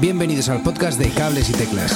Bienvenidos 0.00 0.48
al 0.48 0.62
podcast 0.62 0.96
de 0.96 1.10
Cables 1.10 1.50
y 1.50 1.54
Teclas. 1.54 1.92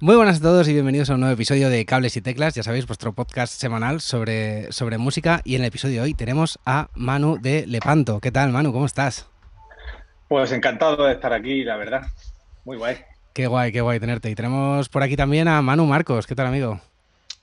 Muy 0.00 0.14
buenas 0.14 0.38
a 0.38 0.40
todos 0.40 0.68
y 0.68 0.72
bienvenidos 0.72 1.10
a 1.10 1.14
un 1.14 1.20
nuevo 1.20 1.34
episodio 1.34 1.68
de 1.68 1.84
Cables 1.84 2.16
y 2.16 2.22
Teclas, 2.22 2.54
ya 2.54 2.62
sabéis, 2.62 2.86
vuestro 2.86 3.12
podcast 3.12 3.54
semanal 3.54 4.00
sobre, 4.00 4.70
sobre 4.70 4.96
música. 4.96 5.40
Y 5.44 5.56
en 5.56 5.62
el 5.62 5.66
episodio 5.66 5.96
de 5.96 6.02
hoy 6.02 6.14
tenemos 6.14 6.60
a 6.64 6.90
Manu 6.94 7.38
de 7.40 7.66
Lepanto. 7.66 8.20
¿Qué 8.20 8.30
tal, 8.30 8.52
Manu? 8.52 8.72
¿Cómo 8.72 8.86
estás? 8.86 9.28
Pues 10.28 10.52
encantado 10.52 11.06
de 11.06 11.14
estar 11.14 11.32
aquí, 11.32 11.64
la 11.64 11.76
verdad. 11.76 12.02
Muy 12.64 12.76
guay. 12.76 12.98
Qué 13.32 13.48
guay, 13.48 13.72
qué 13.72 13.80
guay 13.80 13.98
tenerte. 13.98 14.30
Y 14.30 14.36
tenemos 14.36 14.88
por 14.88 15.02
aquí 15.02 15.16
también 15.16 15.48
a 15.48 15.60
Manu 15.60 15.86
Marcos. 15.86 16.28
¿Qué 16.28 16.36
tal, 16.36 16.46
amigo? 16.46 16.80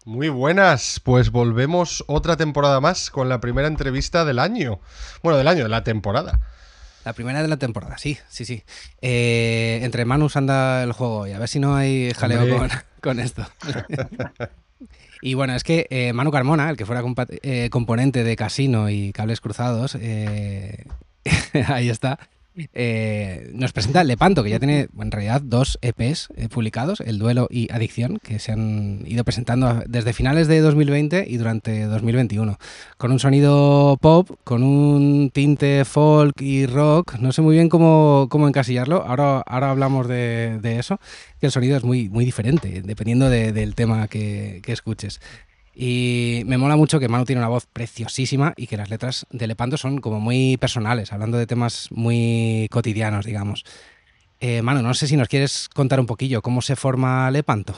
Muy 0.08 0.30
buenas, 0.30 1.02
pues 1.04 1.32
volvemos 1.32 2.06
otra 2.08 2.38
temporada 2.38 2.80
más 2.80 3.10
con 3.12 3.28
la 3.28 3.42
primera 3.42 3.68
entrevista 3.68 4.24
del 4.24 4.40
año. 4.40 4.80
Bueno, 5.22 5.38
del 5.38 5.50
año, 5.50 5.64
de 5.64 5.70
la 5.70 5.84
temporada. 5.84 6.40
La 7.04 7.12
primera 7.12 7.42
de 7.42 7.50
la 7.50 7.58
temporada, 7.58 7.98
sí, 7.98 8.18
sí, 8.30 8.46
sí. 8.46 8.64
Eh, 9.02 9.82
entre 9.82 10.06
Manus 10.06 10.38
anda 10.38 10.82
el 10.82 10.94
juego 10.94 11.28
y 11.28 11.34
a 11.34 11.40
ver 11.40 11.50
si 11.50 11.60
no 11.60 11.76
hay 11.76 12.14
jaleo 12.14 12.58
con, 12.58 12.70
con, 13.02 13.20
esto. 13.20 13.46
y 15.22 15.34
bueno, 15.34 15.54
es 15.54 15.66
que 15.66 15.88
eh, 15.90 16.14
Manu 16.14 16.32
Carmona, 16.32 16.70
el 16.70 16.78
que 16.78 16.86
fuera 16.86 17.04
eh, 17.42 17.70
componente 17.70 18.24
de 18.24 18.36
Casino 18.38 18.90
y 18.90 19.12
Cables 19.12 19.42
Cruzados, 19.42 19.98
eh, 20.00 20.86
ahí 21.68 21.90
está, 21.90 22.18
eh, 22.74 23.52
nos 23.54 23.74
presenta 23.74 24.04
Lepanto, 24.04 24.44
que 24.44 24.50
ya 24.50 24.60
tiene 24.60 24.88
en 25.00 25.12
realidad 25.12 25.42
dos 25.42 25.78
EPs 25.82 26.30
eh, 26.36 26.50
publicados, 26.50 27.02
El 27.02 27.20
Duelo 27.20 27.48
y 27.50 27.72
Adicción, 27.72 28.20
que 28.22 28.40
se 28.40 28.52
han 28.52 29.04
ido 29.06 29.24
presentando 29.24 29.84
desde 29.88 30.14
finales 30.14 30.48
de 30.48 30.60
2020 30.62 31.26
y 31.28 31.38
durante 31.38 31.86
2021, 31.86 32.58
con 32.98 33.12
un 33.12 33.20
sonido 33.20 33.98
pop, 34.02 34.32
con 34.44 34.64
un 34.64 35.30
tinte 35.32 35.86
folk 35.86 36.42
y 36.42 36.66
rock, 36.66 37.16
no 37.20 37.32
sé 37.32 37.42
muy 37.42 37.56
bien 37.56 37.70
cómo, 37.70 38.28
cómo 38.30 38.48
encasillarlo, 38.48 39.04
ahora, 39.06 39.40
ahora 39.42 39.72
hablamos 39.72 40.08
de, 40.08 40.60
eso, 40.78 41.00
que 41.40 41.48
el 41.48 41.52
sonido 41.52 41.78
es 41.78 41.84
muy, 41.84 42.10
muy 42.10 42.26
diferente, 42.26 42.82
dependiendo 42.84 43.30
de, 43.30 43.52
del 43.52 43.76
tema 43.76 44.08
que 44.08 44.62
escuches. 44.68 45.20
Y 45.80 46.42
me 46.48 46.58
mola 46.58 46.76
mucho 46.76 47.00
que 47.00 47.08
Manu 47.08 47.24
tiene 47.24 47.40
una 47.40 47.50
voz 47.50 47.68
preciosísima 47.68 48.52
y 48.58 48.66
que 48.66 48.78
las 48.78 48.90
letras 48.90 49.28
de 49.30 49.46
Lepanto 49.46 49.78
son 49.78 50.02
como 50.02 50.20
muy 50.20 50.58
personales, 50.58 51.14
hablando 51.14 51.38
de 51.38 51.46
temas 51.46 51.90
muy 51.92 52.68
cotidianos, 52.72 53.28
digamos. 53.28 53.64
Eh, 54.40 54.64
Manu, 54.64 54.82
no 54.82 54.96
sé 54.96 55.06
si 55.06 55.16
nos 55.16 55.28
quieres 55.28 55.70
contar 55.70 56.00
un 56.00 56.08
poquillo 56.08 56.42
cómo 56.42 56.64
se 56.64 56.76
forma 56.76 57.30
Lepanto. 57.30 57.76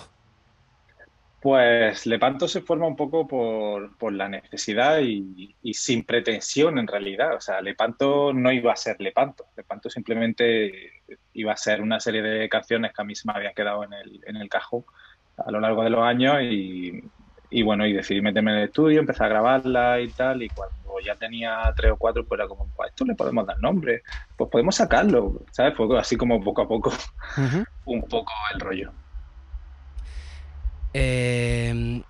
Pues 1.41 2.05
Lepanto 2.05 2.47
se 2.47 2.61
forma 2.61 2.87
un 2.87 2.95
poco 2.95 3.27
por, 3.27 3.97
por 3.97 4.13
la 4.13 4.29
necesidad 4.29 4.99
y, 5.01 5.53
sin 5.73 6.05
pretensión 6.05 6.79
en 6.79 6.87
realidad. 6.87 7.35
O 7.35 7.41
sea, 7.41 7.59
Lepanto 7.59 8.31
no 8.31 8.53
iba 8.53 8.71
a 8.71 8.77
ser 8.77 8.95
Lepanto. 9.01 9.47
Lepanto 9.57 9.89
simplemente 9.89 10.71
iba 11.33 11.51
a 11.51 11.57
ser 11.57 11.81
una 11.81 11.99
serie 11.99 12.21
de 12.21 12.47
canciones 12.47 12.93
que 12.95 13.01
a 13.01 13.05
mí 13.05 13.13
se 13.13 13.27
me 13.27 13.33
habían 13.35 13.53
quedado 13.53 13.83
en 13.83 13.91
el, 13.91 14.21
en 14.25 14.37
el 14.37 14.47
cajón 14.47 14.85
a 15.35 15.51
lo 15.51 15.59
largo 15.59 15.83
de 15.83 15.89
los 15.89 16.01
años 16.01 16.41
y, 16.41 17.03
y 17.49 17.63
bueno, 17.63 17.85
y 17.85 17.93
decidí 17.93 18.21
meterme 18.21 18.51
en 18.51 18.57
el 18.59 18.63
estudio, 18.65 18.99
empecé 18.99 19.23
a 19.23 19.27
grabarla 19.27 19.99
y 20.01 20.09
tal, 20.09 20.43
y 20.43 20.49
cuando 20.49 20.75
ya 21.05 21.15
tenía 21.15 21.73
tres 21.75 21.91
o 21.91 21.97
cuatro, 21.97 22.25
pues 22.25 22.39
era 22.39 22.47
como, 22.47 22.67
pues 22.75 22.87
a 22.87 22.89
esto 22.89 23.05
le 23.05 23.15
podemos 23.15 23.45
dar 23.47 23.59
nombre, 23.59 24.03
pues 24.37 24.49
podemos 24.49 24.75
sacarlo, 24.75 25.41
¿sabes? 25.51 25.75
Fue 25.75 25.99
así 25.99 26.15
como 26.15 26.43
poco 26.43 26.61
a 26.61 26.67
poco, 26.67 26.89
uh 26.89 26.93
-huh. 27.41 27.65
un 27.85 28.01
poco 28.03 28.31
el 28.53 28.59
rollo. 28.59 28.91
Eh, 30.93 32.01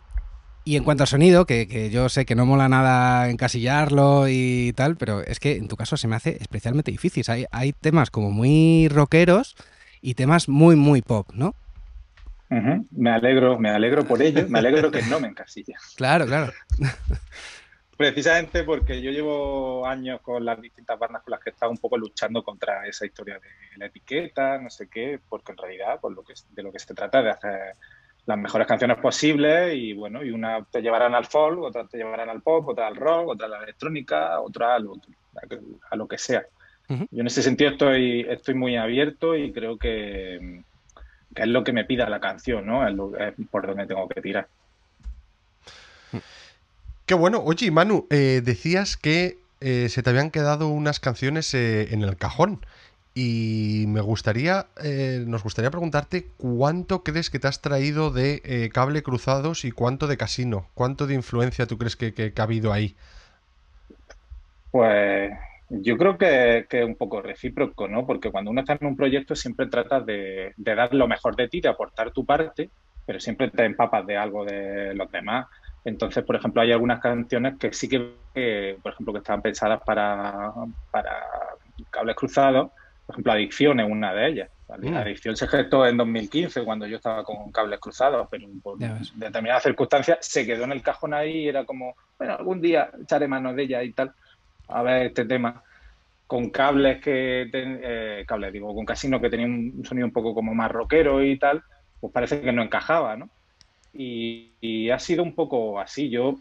y 0.70 0.76
en 0.76 0.84
cuanto 0.84 1.04
al 1.04 1.08
sonido, 1.08 1.46
que, 1.46 1.68
que, 1.68 1.90
yo 1.90 2.10
sé 2.10 2.26
que 2.26 2.36
no 2.36 2.46
mola 2.46 2.70
nada 2.70 3.30
encasillarlo 3.30 4.28
y 4.30 4.72
tal, 4.74 4.98
pero 4.98 5.22
es 5.22 5.40
que 5.40 5.56
en 5.56 5.68
tu 5.68 5.76
caso 5.76 5.98
se 5.98 6.08
me 6.08 6.16
hace 6.16 6.38
especialmente 6.40 6.92
difícil. 6.92 7.24
Hay, 7.28 7.46
hay 7.52 7.74
temas 7.74 8.12
como 8.12 8.30
muy 8.30 8.88
rockeros 8.88 9.56
y 10.00 10.14
temas 10.14 10.48
muy, 10.48 10.76
muy 10.76 11.02
pop, 11.02 11.28
¿no? 11.34 11.56
Uh 12.50 12.56
-huh. 12.56 12.88
Me 12.92 13.12
alegro, 13.12 13.60
me 13.60 13.70
alegro 13.70 14.04
por 14.06 14.22
ello, 14.22 14.46
me 14.50 14.60
alegro 14.60 14.90
que 14.92 15.02
no 15.04 15.20
me 15.20 15.28
encasilla. 15.28 15.78
Claro, 15.96 16.26
claro. 16.26 16.52
Precisamente 17.98 18.64
porque 18.64 19.02
yo 19.02 19.12
llevo 19.12 19.86
años 19.86 20.22
con 20.22 20.46
las 20.46 20.60
distintas 20.62 20.98
bandas 20.98 21.22
con 21.22 21.32
las 21.32 21.42
que 21.42 21.50
he 21.50 21.54
estado 21.54 21.70
un 21.70 21.78
poco 21.78 21.98
luchando 21.98 22.42
contra 22.44 22.88
esa 22.88 23.06
historia 23.06 23.36
de 23.40 23.78
la 23.78 23.88
etiqueta, 23.88 24.58
no 24.58 24.70
sé 24.70 24.88
qué, 24.88 25.20
porque 25.28 25.52
en 25.52 25.58
realidad 25.58 26.00
por 26.00 26.16
lo 26.16 26.24
que, 26.24 26.34
de 26.52 26.64
lo 26.64 26.72
que 26.72 26.80
se 26.80 26.94
trata 26.94 27.22
de 27.22 27.32
hacer 27.32 27.76
las 28.26 28.38
mejores 28.38 28.68
canciones 28.68 28.98
posibles 29.00 29.76
y 29.76 29.92
bueno, 29.94 30.24
y 30.24 30.32
una 30.32 30.64
te 30.72 30.82
llevarán 30.82 31.14
al 31.14 31.26
folk, 31.26 31.60
otra 31.60 31.88
te 31.88 31.98
llevarán 31.98 32.30
al 32.30 32.42
pop, 32.42 32.70
otra 32.70 32.88
al 32.88 32.96
rock, 32.96 33.30
otra 33.30 33.48
a 33.48 33.50
la 33.50 33.64
electrónica, 33.64 34.40
otra 34.40 34.76
a 34.76 34.80
lo, 34.80 34.94
a 35.90 35.96
lo 35.98 36.08
que 36.08 36.18
sea. 36.18 36.46
Uh 36.88 36.94
-huh. 36.94 37.08
Yo 37.12 37.22
en 37.22 37.28
ese 37.28 37.44
sentido 37.44 37.72
estoy, 37.72 38.22
estoy 38.30 38.54
muy 38.54 38.78
abierto 38.78 39.36
y 39.36 39.52
creo 39.52 39.78
que 39.78 40.64
que 41.36 41.44
es 41.44 41.48
lo 41.48 41.64
que 41.64 41.74
me 41.74 41.86
pida 41.86 42.10
la 42.10 42.20
canción, 42.20 42.66
¿no? 42.66 42.88
Es, 42.88 42.94
lo, 42.94 43.16
es 43.18 43.34
por 43.52 43.68
donde 43.68 43.86
tengo 43.86 44.08
que 44.08 44.22
tirar. 44.22 44.48
Qué 47.06 47.14
bueno. 47.14 47.42
Oye, 47.44 47.72
Manu, 47.72 48.08
eh, 48.10 48.42
decías 48.44 48.98
que 48.98 49.40
eh, 49.62 49.90
se 49.90 50.04
te 50.04 50.10
habían 50.10 50.32
quedado 50.32 50.68
unas 50.68 51.00
canciones 51.00 51.54
eh, 51.54 51.94
en 51.94 52.04
el 52.04 52.18
cajón. 52.18 52.66
Y 53.16 53.86
me 53.88 54.00
gustaría, 54.00 54.68
nos 55.26 55.44
gustaría 55.44 55.72
preguntarte 55.72 56.28
cuánto 56.38 57.04
crees 57.04 57.30
que 57.30 57.40
te 57.40 57.48
has 57.48 57.60
traído 57.60 58.12
de 58.12 58.70
cable 58.74 59.04
cruzados 59.04 59.66
y 59.66 59.72
cuánto 59.72 60.08
de 60.08 60.16
casino. 60.16 60.68
¿Cuánto 60.74 61.06
de 61.06 61.16
influencia 61.16 61.66
tú 61.66 61.78
crees 61.78 61.98
que, 61.98 62.14
que, 62.14 62.32
que 62.32 62.42
ha 62.42 62.46
habido 62.46 62.72
ahí? 62.72 62.96
Pues 64.72 65.34
yo 65.70 65.98
creo 65.98 66.18
que, 66.18 66.66
que, 66.70 66.80
es 66.80 66.86
un 66.86 66.96
poco 66.96 67.22
recíproco, 67.22 67.88
¿no? 67.88 68.06
Porque 68.06 68.32
cuando 68.32 68.52
uno 68.52 68.62
está 68.62 68.74
en 68.74 68.88
un 68.88 68.96
proyecto 68.96 69.36
siempre 69.36 69.68
tratas 69.68 70.06
de, 70.06 70.54
de, 70.58 70.76
dar 70.76 70.94
lo 70.94 71.08
mejor 71.08 71.36
de 71.36 71.48
ti, 71.48 71.62
de 71.62 71.70
aportar 71.70 72.12
tu 72.12 72.26
parte, 72.26 72.70
pero 73.06 73.20
siempre 73.20 73.50
te 73.50 73.66
empapas 73.66 74.06
de 74.06 74.18
algo 74.18 74.46
de 74.46 74.94
los 74.96 75.12
demás. 75.12 75.48
Entonces, 75.86 76.24
por 76.24 76.36
ejemplo, 76.36 76.62
hay 76.62 76.72
algunas 76.72 77.00
canciones 77.00 77.58
que 77.58 77.72
sí 77.72 77.88
que, 77.88 78.14
eh, 78.36 78.78
por 78.82 78.94
ejemplo, 78.94 79.14
que 79.14 79.20
estaban 79.20 79.42
pensadas 79.42 79.82
para, 79.86 80.52
para 80.92 81.20
cables 81.90 82.16
cruzados. 82.16 82.72
Por 83.06 83.16
ejemplo, 83.16 83.32
Adicción 83.32 83.80
es 83.80 83.90
una 83.90 84.14
de 84.14 84.28
ellas. 84.28 84.50
¿vale? 84.68 84.90
Mm. 84.90 84.98
Adicción 84.98 85.36
se 85.36 85.48
gestó 85.48 85.86
en 85.86 85.98
2015 85.98 86.64
cuando 86.64 86.86
yo 86.86 86.98
estaba 86.98 87.24
con 87.24 87.52
cables 87.52 87.80
cruzados, 87.80 88.28
pero 88.30 88.48
por 88.62 88.78
determinadas 88.78 89.64
circunstancias 89.64 90.20
se 90.22 90.46
quedó 90.46 90.64
en 90.66 90.72
el 90.72 90.82
cajón 90.82 91.14
ahí 91.14 91.44
y 91.44 91.48
era 91.48 91.66
como, 91.66 91.96
bueno, 92.18 92.36
algún 92.36 92.62
día 92.62 92.90
echaré 93.02 93.28
mano 93.28 93.54
de 93.54 93.64
ella 93.64 93.84
y 93.84 93.94
tal 93.94 94.14
a 94.70 94.82
ver 94.84 95.08
este 95.08 95.26
tema. 95.26 95.64
Con 96.28 96.50
cables 96.52 97.02
que 97.02 97.50
ten, 97.52 97.82
eh, 97.84 98.24
cables 98.28 98.54
digo 98.54 98.74
con 98.76 98.86
casino 98.86 99.20
que 99.20 99.30
tenía 99.30 99.48
un 99.48 99.84
sonido 99.84 100.06
un 100.06 100.14
poco 100.14 100.36
como 100.36 100.54
más 100.54 100.72
rockero 100.72 101.24
y 101.24 101.40
tal 101.40 101.64
pues 102.00 102.14
parece 102.14 102.42
que 102.42 102.52
no 102.52 102.62
encajaba 102.62 103.18
no 103.18 103.30
y, 103.94 104.52
y, 104.62 104.92
ha 104.92 105.00
sido 105.00 105.24
un 105.24 105.34
poco 105.34 105.80
así. 105.80 106.10
Yo 106.10 106.36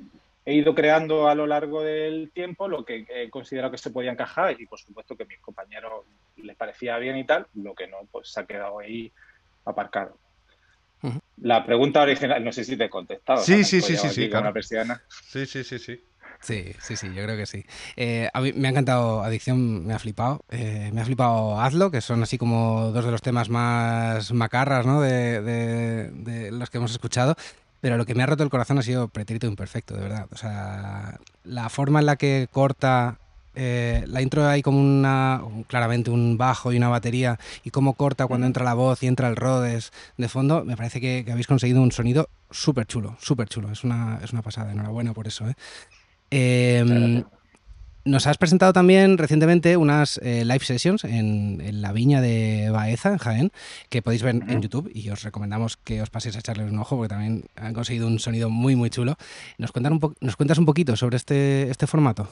he 0.44 0.54
ido 0.54 0.74
creando 0.74 1.28
a 1.28 1.34
lo 1.34 1.46
largo 1.46 1.82
del 1.82 2.30
tiempo 2.32 2.68
lo 2.68 2.84
que 2.84 3.06
he 3.08 3.30
considerado 3.30 3.70
que 3.70 3.78
se 3.78 3.90
podía 3.90 4.12
encajar 4.12 4.60
y 4.60 4.66
por 4.66 4.78
supuesto 4.78 5.16
que 5.16 5.22
a 5.24 5.26
mis 5.26 5.40
compañeros 5.40 6.04
les 6.36 6.56
parecía 6.56 6.98
bien 6.98 7.16
y 7.16 7.24
tal 7.24 7.46
lo 7.54 7.74
que 7.74 7.86
no 7.86 7.98
pues 8.10 8.28
se 8.30 8.40
ha 8.40 8.46
quedado 8.46 8.78
ahí 8.78 9.10
aparcado. 9.64 10.16
Uh 11.00 11.10
-huh. 11.10 11.20
la 11.42 11.64
pregunta 11.64 12.02
original 12.02 12.44
no 12.44 12.50
sé 12.50 12.64
si 12.64 12.76
te 12.76 12.86
he 12.86 12.90
contestado 12.90 13.40
sí 13.40 13.62
sí 13.62 13.80
sí 13.80 13.96
sí 13.96 14.08
sí, 14.08 14.28
claro. 14.28 14.52
sí 14.60 15.46
sí 15.46 15.62
sí 15.62 15.78
sí 15.78 16.00
Sí, 16.40 16.72
sí, 16.80 16.96
sí, 16.96 17.08
yo 17.14 17.24
creo 17.24 17.36
que 17.36 17.46
sí. 17.46 17.64
Eh, 17.96 18.28
a 18.32 18.40
mí 18.40 18.52
me 18.52 18.68
ha 18.68 18.70
encantado 18.70 19.22
Adicción, 19.22 19.86
me 19.86 19.94
ha 19.94 19.98
flipado. 19.98 20.44
Eh, 20.50 20.90
me 20.92 21.00
ha 21.00 21.04
flipado 21.04 21.60
Hazlo, 21.60 21.90
que 21.90 22.00
son 22.00 22.22
así 22.22 22.38
como 22.38 22.92
dos 22.92 23.04
de 23.04 23.10
los 23.10 23.22
temas 23.22 23.48
más 23.48 24.32
macarras 24.32 24.86
¿no? 24.86 25.00
de, 25.00 25.42
de, 25.42 26.10
de, 26.10 26.50
los 26.52 26.70
que 26.70 26.78
hemos 26.78 26.92
escuchado. 26.92 27.36
Pero 27.80 27.96
lo 27.96 28.06
que 28.06 28.14
me 28.14 28.22
ha 28.22 28.26
roto 28.26 28.42
el 28.44 28.50
corazón 28.50 28.78
ha 28.78 28.82
sido 28.82 29.08
Pretérito 29.08 29.46
Imperfecto, 29.46 29.94
de 29.94 30.02
verdad. 30.02 30.26
O 30.32 30.36
sea, 30.36 31.18
la 31.44 31.68
forma 31.68 32.00
en 32.00 32.06
la 32.06 32.16
que 32.16 32.48
corta. 32.50 33.18
Eh, 33.60 34.04
la 34.06 34.22
intro 34.22 34.46
hay 34.46 34.62
como 34.62 34.78
una. 34.78 35.42
claramente 35.66 36.10
un 36.10 36.38
bajo 36.38 36.72
y 36.72 36.76
una 36.76 36.88
batería. 36.88 37.38
Y 37.64 37.70
cómo 37.70 37.94
corta 37.94 38.26
cuando 38.26 38.46
entra 38.46 38.64
la 38.64 38.74
voz 38.74 39.02
y 39.02 39.06
entra 39.06 39.28
el 39.28 39.36
Rhodes 39.36 39.92
de 40.16 40.28
fondo. 40.28 40.64
Me 40.64 40.76
parece 40.76 41.00
que, 41.00 41.24
que 41.24 41.32
habéis 41.32 41.46
conseguido 41.46 41.82
un 41.82 41.92
sonido 41.92 42.28
súper 42.50 42.86
chulo, 42.86 43.16
súper 43.20 43.48
chulo. 43.48 43.70
Es 43.70 43.84
una, 43.84 44.20
es 44.22 44.32
una 44.32 44.42
pasada. 44.42 44.72
Enhorabuena 44.72 45.12
por 45.12 45.26
eso, 45.28 45.48
¿eh? 45.48 45.54
Eh, 46.30 47.24
nos 48.08 48.26
has 48.26 48.38
presentado 48.38 48.72
también 48.72 49.18
recientemente 49.18 49.76
unas 49.76 50.18
eh, 50.22 50.42
live 50.44 50.64
sessions 50.64 51.04
en, 51.04 51.60
en, 51.60 51.82
la 51.82 51.92
viña 51.92 52.22
de 52.22 52.70
Baeza, 52.70 53.10
en 53.10 53.18
Jaén, 53.18 53.52
que 53.90 54.00
podéis 54.00 54.22
ver 54.22 54.36
en 54.36 54.62
YouTube 54.62 54.90
y 54.94 55.10
os 55.10 55.22
recomendamos 55.22 55.76
que 55.76 56.00
os 56.00 56.08
paséis 56.08 56.34
a 56.36 56.38
echarles 56.38 56.72
un 56.72 56.78
ojo 56.78 56.96
porque 56.96 57.10
también 57.10 57.44
han 57.56 57.74
conseguido 57.74 58.06
un 58.06 58.18
sonido 58.18 58.48
muy, 58.48 58.76
muy 58.76 58.88
chulo. 58.88 59.16
¿Nos, 59.58 59.72
cuentan 59.72 59.92
un 59.92 60.16
¿Nos 60.20 60.36
cuentas 60.36 60.56
un 60.56 60.64
poquito 60.64 60.96
sobre 60.96 61.16
este, 61.16 61.68
este 61.68 61.86
formato? 61.86 62.28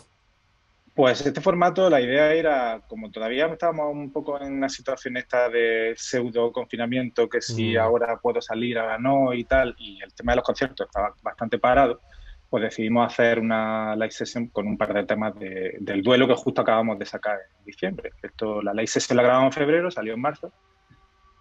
Pues 0.94 1.20
este 1.26 1.42
formato, 1.42 1.90
la 1.90 2.00
idea 2.00 2.32
era, 2.32 2.80
como 2.88 3.10
todavía 3.10 3.44
estábamos 3.48 3.92
un 3.92 4.10
poco 4.10 4.40
en 4.40 4.50
una 4.50 4.70
situación 4.70 5.18
esta 5.18 5.50
de 5.50 5.92
pseudo 5.94 6.50
confinamiento, 6.52 7.28
que 7.28 7.42
si 7.42 7.74
mm. 7.74 7.80
ahora 7.80 8.16
puedo 8.16 8.40
salir, 8.40 8.78
ahora 8.78 8.96
no 8.96 9.34
y 9.34 9.44
tal, 9.44 9.76
y 9.78 10.02
el 10.02 10.14
tema 10.14 10.32
de 10.32 10.36
los 10.36 10.44
conciertos 10.46 10.86
estaba 10.86 11.14
bastante 11.22 11.58
parado, 11.58 12.00
pues 12.48 12.62
decidimos 12.62 13.06
hacer 13.12 13.38
una 13.38 13.94
live 13.96 14.10
session 14.10 14.48
con 14.48 14.66
un 14.66 14.78
par 14.78 14.94
de 14.94 15.04
temas 15.04 15.34
del 15.38 16.02
duelo 16.02 16.28
que 16.28 16.34
justo 16.34 16.60
acabamos 16.60 16.98
de 16.98 17.06
sacar 17.06 17.38
en 17.58 17.64
diciembre. 17.64 18.12
Esto, 18.22 18.62
la 18.62 18.72
live 18.72 18.86
session 18.86 19.16
la 19.16 19.22
grabamos 19.22 19.56
en 19.56 19.60
febrero, 19.60 19.90
salió 19.90 20.14
en 20.14 20.20
marzo, 20.20 20.52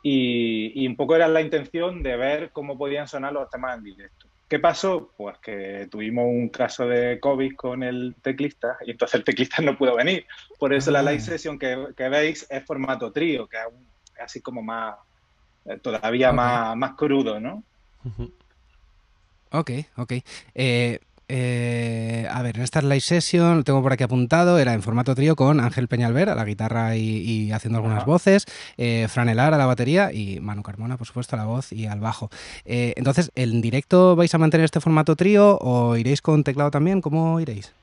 y, 0.02 0.72
y 0.76 0.88
un 0.88 0.96
poco 0.96 1.16
era 1.16 1.28
la 1.28 1.42
intención 1.42 2.04
de 2.04 2.16
ver 2.16 2.52
cómo 2.52 2.78
podían 2.78 3.08
sonar 3.08 3.34
los 3.34 3.50
temas 3.50 3.78
en 3.78 3.84
directo. 3.84 4.28
¿Qué 4.48 4.60
pasó? 4.60 5.12
Pues 5.18 5.40
que 5.40 5.88
tuvimos 5.90 6.26
un 6.26 6.50
caso 6.50 6.88
de 6.88 7.20
COVID 7.20 7.56
con 7.56 7.82
el 7.82 8.16
teclista 8.22 8.78
y 8.86 8.92
entonces 8.92 9.16
el 9.16 9.24
teclista 9.24 9.62
no 9.64 9.76
pudo 9.76 9.96
venir. 9.96 10.28
Por 10.60 10.72
eso 10.74 10.92
la 10.92 11.02
live 11.02 11.18
ah. 11.18 11.20
session 11.20 11.58
que, 11.58 11.94
veis 11.98 12.46
es 12.50 12.64
formato 12.64 13.12
trío, 13.12 13.48
que 13.48 13.58
es 13.58 14.22
así 14.22 14.42
como 14.42 14.62
más, 14.62 14.96
eh, 15.66 15.80
todavía 15.80 16.32
más, 16.32 16.76
más 16.78 16.94
crudo, 16.94 17.40
¿no? 17.40 17.64
Ok, 19.56 19.72
ok. 19.98 20.14
Eh, 20.54 21.00
eh, 21.28 22.28
a 22.30 22.42
ver, 22.44 22.58
en 22.58 22.64
esta 22.64 22.82
live 22.82 23.00
session, 23.00 23.58
lo 23.58 23.64
tengo 23.64 23.82
por 23.82 23.94
aquí 23.94 24.04
apuntado, 24.04 24.60
era 24.60 24.74
en 24.74 24.84
formato 24.84 25.16
trío 25.16 25.36
con 25.36 25.60
Ángel 25.60 25.88
Peñalver 25.88 26.30
a 26.30 26.36
la 26.36 26.46
guitarra 26.46 26.96
y, 26.96 27.52
haciendo 27.52 27.78
algunas 27.80 28.06
voces, 28.06 28.46
eh, 28.78 29.08
Franelar 29.10 29.54
a 29.54 29.58
la 29.58 29.66
batería 29.66 30.12
y 30.14 30.40
Manu 30.40 30.62
Carmona, 30.62 30.98
por 30.98 31.08
supuesto, 31.08 31.36
a 31.36 31.40
la 31.40 31.46
voz 31.46 31.72
y 31.72 31.88
al 31.88 32.00
bajo. 32.00 32.30
Eh, 32.66 32.94
entonces, 32.96 33.32
¿en 33.36 33.62
directo 33.62 34.16
vais 34.16 34.34
a 34.36 34.38
mantener 34.38 34.66
este 34.66 34.80
formato 34.80 35.16
trío 35.16 35.58
o 35.60 35.98
iréis 35.98 36.22
con 36.22 36.44
teclado 36.44 36.70
también? 36.70 37.02
¿Cómo 37.02 37.40
iréis? 37.40 37.74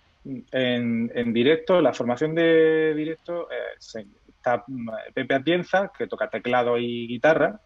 En, 0.52 1.32
directo, 1.32 1.80
la 1.80 1.92
formación 1.92 2.36
de 2.36 2.94
directo 2.94 3.48
está 3.76 4.64
Pepe 5.14 5.34
Atienza, 5.34 5.90
que 5.98 6.06
toca 6.06 6.30
teclado 6.30 6.78
y 6.78 7.08
guitarra, 7.08 7.60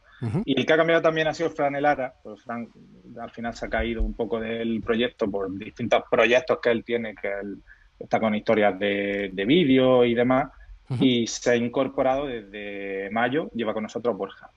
y 0.45 0.59
el 0.59 0.67
que 0.67 0.73
ha 0.73 0.77
cambiado 0.77 1.03
también 1.03 1.29
ha 1.29 1.35
sido 1.35 1.51
Fran 1.51 1.77
Elara. 1.77 2.15
Pues 2.23 2.43
Fran 2.43 2.69
al 3.21 3.31
final 3.31 3.55
se 3.55 3.67
ha 3.67 3.69
caído 3.69 4.03
un 4.03 4.15
poco 4.15 4.41
del 4.41 4.83
proyecto 4.83 5.31
por 5.31 5.53
distintos 5.59 6.03
proyectos 6.11 6.59
que 6.63 6.71
él 6.71 6.85
tiene, 6.85 7.15
que 7.15 7.29
él 7.29 7.63
está 7.99 8.21
con 8.21 8.35
historias 8.35 8.79
de, 8.79 9.45
vídeo 9.47 10.05
y 10.05 10.15
demás. 10.15 10.51
Y 11.01 11.27
se 11.27 11.51
ha 11.51 11.57
incorporado 11.57 12.27
desde 12.27 13.11
mayo, 13.11 13.51
lleva 13.55 13.75
con 13.75 13.83
nosotros 13.83 14.17
Borja. 14.17 14.51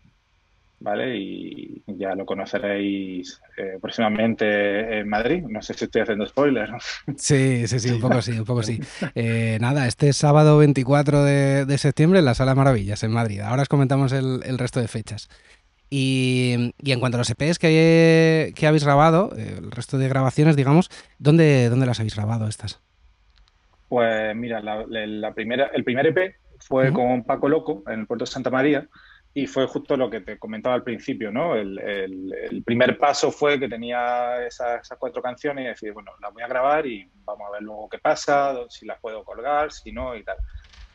¿Vale? 0.81 1.17
Y 1.17 1.83
ya 1.87 2.15
lo 2.15 2.25
conoceréis 2.25 3.41
eh, 3.57 3.77
próximamente 3.81 4.99
en 4.99 5.09
Madrid. 5.09 5.43
No 5.47 5.61
sé 5.61 5.73
si 5.73 5.85
estoy 5.85 6.03
haciendo 6.03 6.25
spoilers. 6.25 6.71
Sí, 7.17 7.67
sí, 7.67 7.79
sí, 7.79 7.91
un 7.91 7.99
poco 7.99 8.21
sí, 8.21 8.39
un 8.39 8.45
poco 8.45 8.63
sí. 8.63 8.79
Eh, 9.15 9.57
nada, 9.59 9.87
este 9.87 10.13
sábado 10.13 10.57
24 10.57 11.23
de, 11.23 11.77
septiembre 11.77 12.19
en 12.19 12.25
la 12.25 12.33
Sala 12.33 12.55
Maravillas 12.55 13.03
en 13.03 13.11
Madrid. 13.11 13.41
Ahora 13.41 13.63
os 13.63 13.69
comentamos 13.69 14.13
el 14.13 14.57
resto 14.57 14.79
de 14.79 14.87
fechas. 14.87 15.29
Y, 15.89 16.73
en 16.85 16.99
cuanto 16.99 17.17
a 17.17 17.19
los 17.19 17.29
EPs 17.29 17.57
que, 17.57 18.53
habéis 18.67 18.83
grabado, 18.83 19.31
el 19.35 19.71
resto 19.71 19.97
de 19.97 20.07
grabaciones, 20.07 20.55
digamos, 20.55 20.89
¿dónde, 21.17 21.69
dónde 21.69 21.87
las 21.87 21.99
habéis 21.99 22.15
grabado 22.15 22.47
estas? 22.47 22.79
Pues 23.87 24.35
mira, 24.35 24.61
la, 24.61 25.33
primera, 25.33 25.71
el 25.73 25.83
primer 25.83 26.07
EP 26.07 26.35
fue 26.59 26.93
con 26.93 27.23
Paco 27.23 27.49
Loco 27.49 27.83
en 27.87 28.01
el 28.01 28.07
puerto 28.07 28.25
de 28.25 28.31
Santa 28.31 28.51
María 28.51 28.87
y 29.33 29.45
fue 29.47 29.67
justo 29.67 29.95
lo 29.95 30.09
que 30.09 30.21
te 30.21 30.39
comentaba 30.39 30.75
al 30.75 30.83
principio, 30.83 31.31
¿no? 31.31 31.55
El, 31.55 32.63
primer 32.65 32.97
paso 32.97 33.31
fue 33.31 33.59
que 33.59 33.69
tenía 33.69 34.45
esas, 34.45 34.87
cuatro 34.97 35.21
canciones 35.21 35.65
y 35.65 35.67
decir, 35.67 35.93
bueno, 35.93 36.11
las 36.21 36.33
voy 36.33 36.43
a 36.43 36.47
grabar 36.47 36.85
y 36.85 37.09
vamos 37.23 37.47
a 37.47 37.51
ver 37.51 37.61
luego 37.61 37.89
qué 37.89 37.99
pasa, 37.99 38.55
si 38.69 38.85
las 38.85 38.99
puedo 38.99 39.23
colgar, 39.23 39.71
si 39.71 39.91
no 39.91 40.15
y 40.15 40.23
tal. 40.23 40.37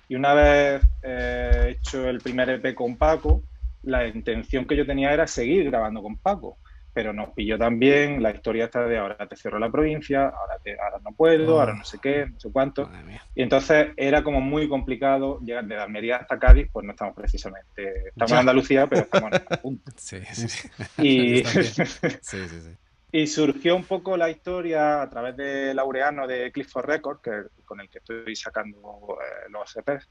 Y 0.08 0.16
una 0.16 0.34
vez 0.34 0.82
eh, 1.02 1.76
hecho 1.78 2.08
el 2.08 2.20
primer 2.20 2.50
EP 2.50 2.74
con 2.74 2.96
Paco, 2.96 3.42
la 3.82 4.06
intención 4.06 4.66
que 4.66 4.76
yo 4.76 4.86
tenía 4.86 5.12
era 5.12 5.26
seguir 5.26 5.70
grabando 5.70 6.02
con 6.02 6.18
Paco, 6.18 6.58
pero 6.94 7.12
nos 7.12 7.30
pilló 7.30 7.58
también 7.58 8.22
la 8.22 8.30
historia 8.30 8.66
esta 8.66 8.86
de 8.86 8.96
ahora 8.96 9.16
te 9.26 9.36
cierro 9.36 9.58
la 9.58 9.70
provincia, 9.70 10.28
ahora, 10.28 10.60
ahora 10.80 11.00
no 11.04 11.10
puedo, 11.10 11.60
ahora 11.60 11.74
no 11.74 11.84
sé 11.84 11.98
qué, 12.00 12.26
no 12.26 12.38
sé 12.38 12.52
cuánto. 12.52 12.88
Y 13.34 13.42
entonces 13.42 13.88
era 13.96 14.22
como 14.22 14.40
muy 14.40 14.68
complicado 14.68 15.40
llegar 15.40 15.64
de 15.66 15.76
Almería 15.76 16.18
hasta 16.18 16.38
Cádiz, 16.38 16.68
pues 16.72 16.86
no 16.86 16.92
estamos 16.92 17.16
precisamente, 17.16 18.08
estamos 18.08 18.30
en 18.30 18.38
Andalucía, 18.38 18.86
pero 18.86 19.02
estamos 19.02 19.32
en 19.32 19.42
el 19.50 19.58
punto. 19.58 19.92
Sí, 19.96 20.20
sí, 20.32 20.48
sí. 20.48 20.68
Y, 20.98 21.42
y 23.12 23.26
surgió 23.26 23.74
un 23.74 23.84
poco 23.84 24.16
la 24.16 24.30
historia 24.30 25.02
a 25.02 25.10
través 25.10 25.36
de 25.36 25.74
Laureano 25.74 26.28
de 26.28 26.52
Clifford 26.52 26.86
Records, 26.86 27.20
que, 27.20 27.42
con 27.64 27.80
el 27.80 27.90
que 27.90 27.98
estoy 27.98 28.36
sacando 28.36 29.18
eh, 29.20 29.50
los 29.50 29.76
EPs 29.76 30.08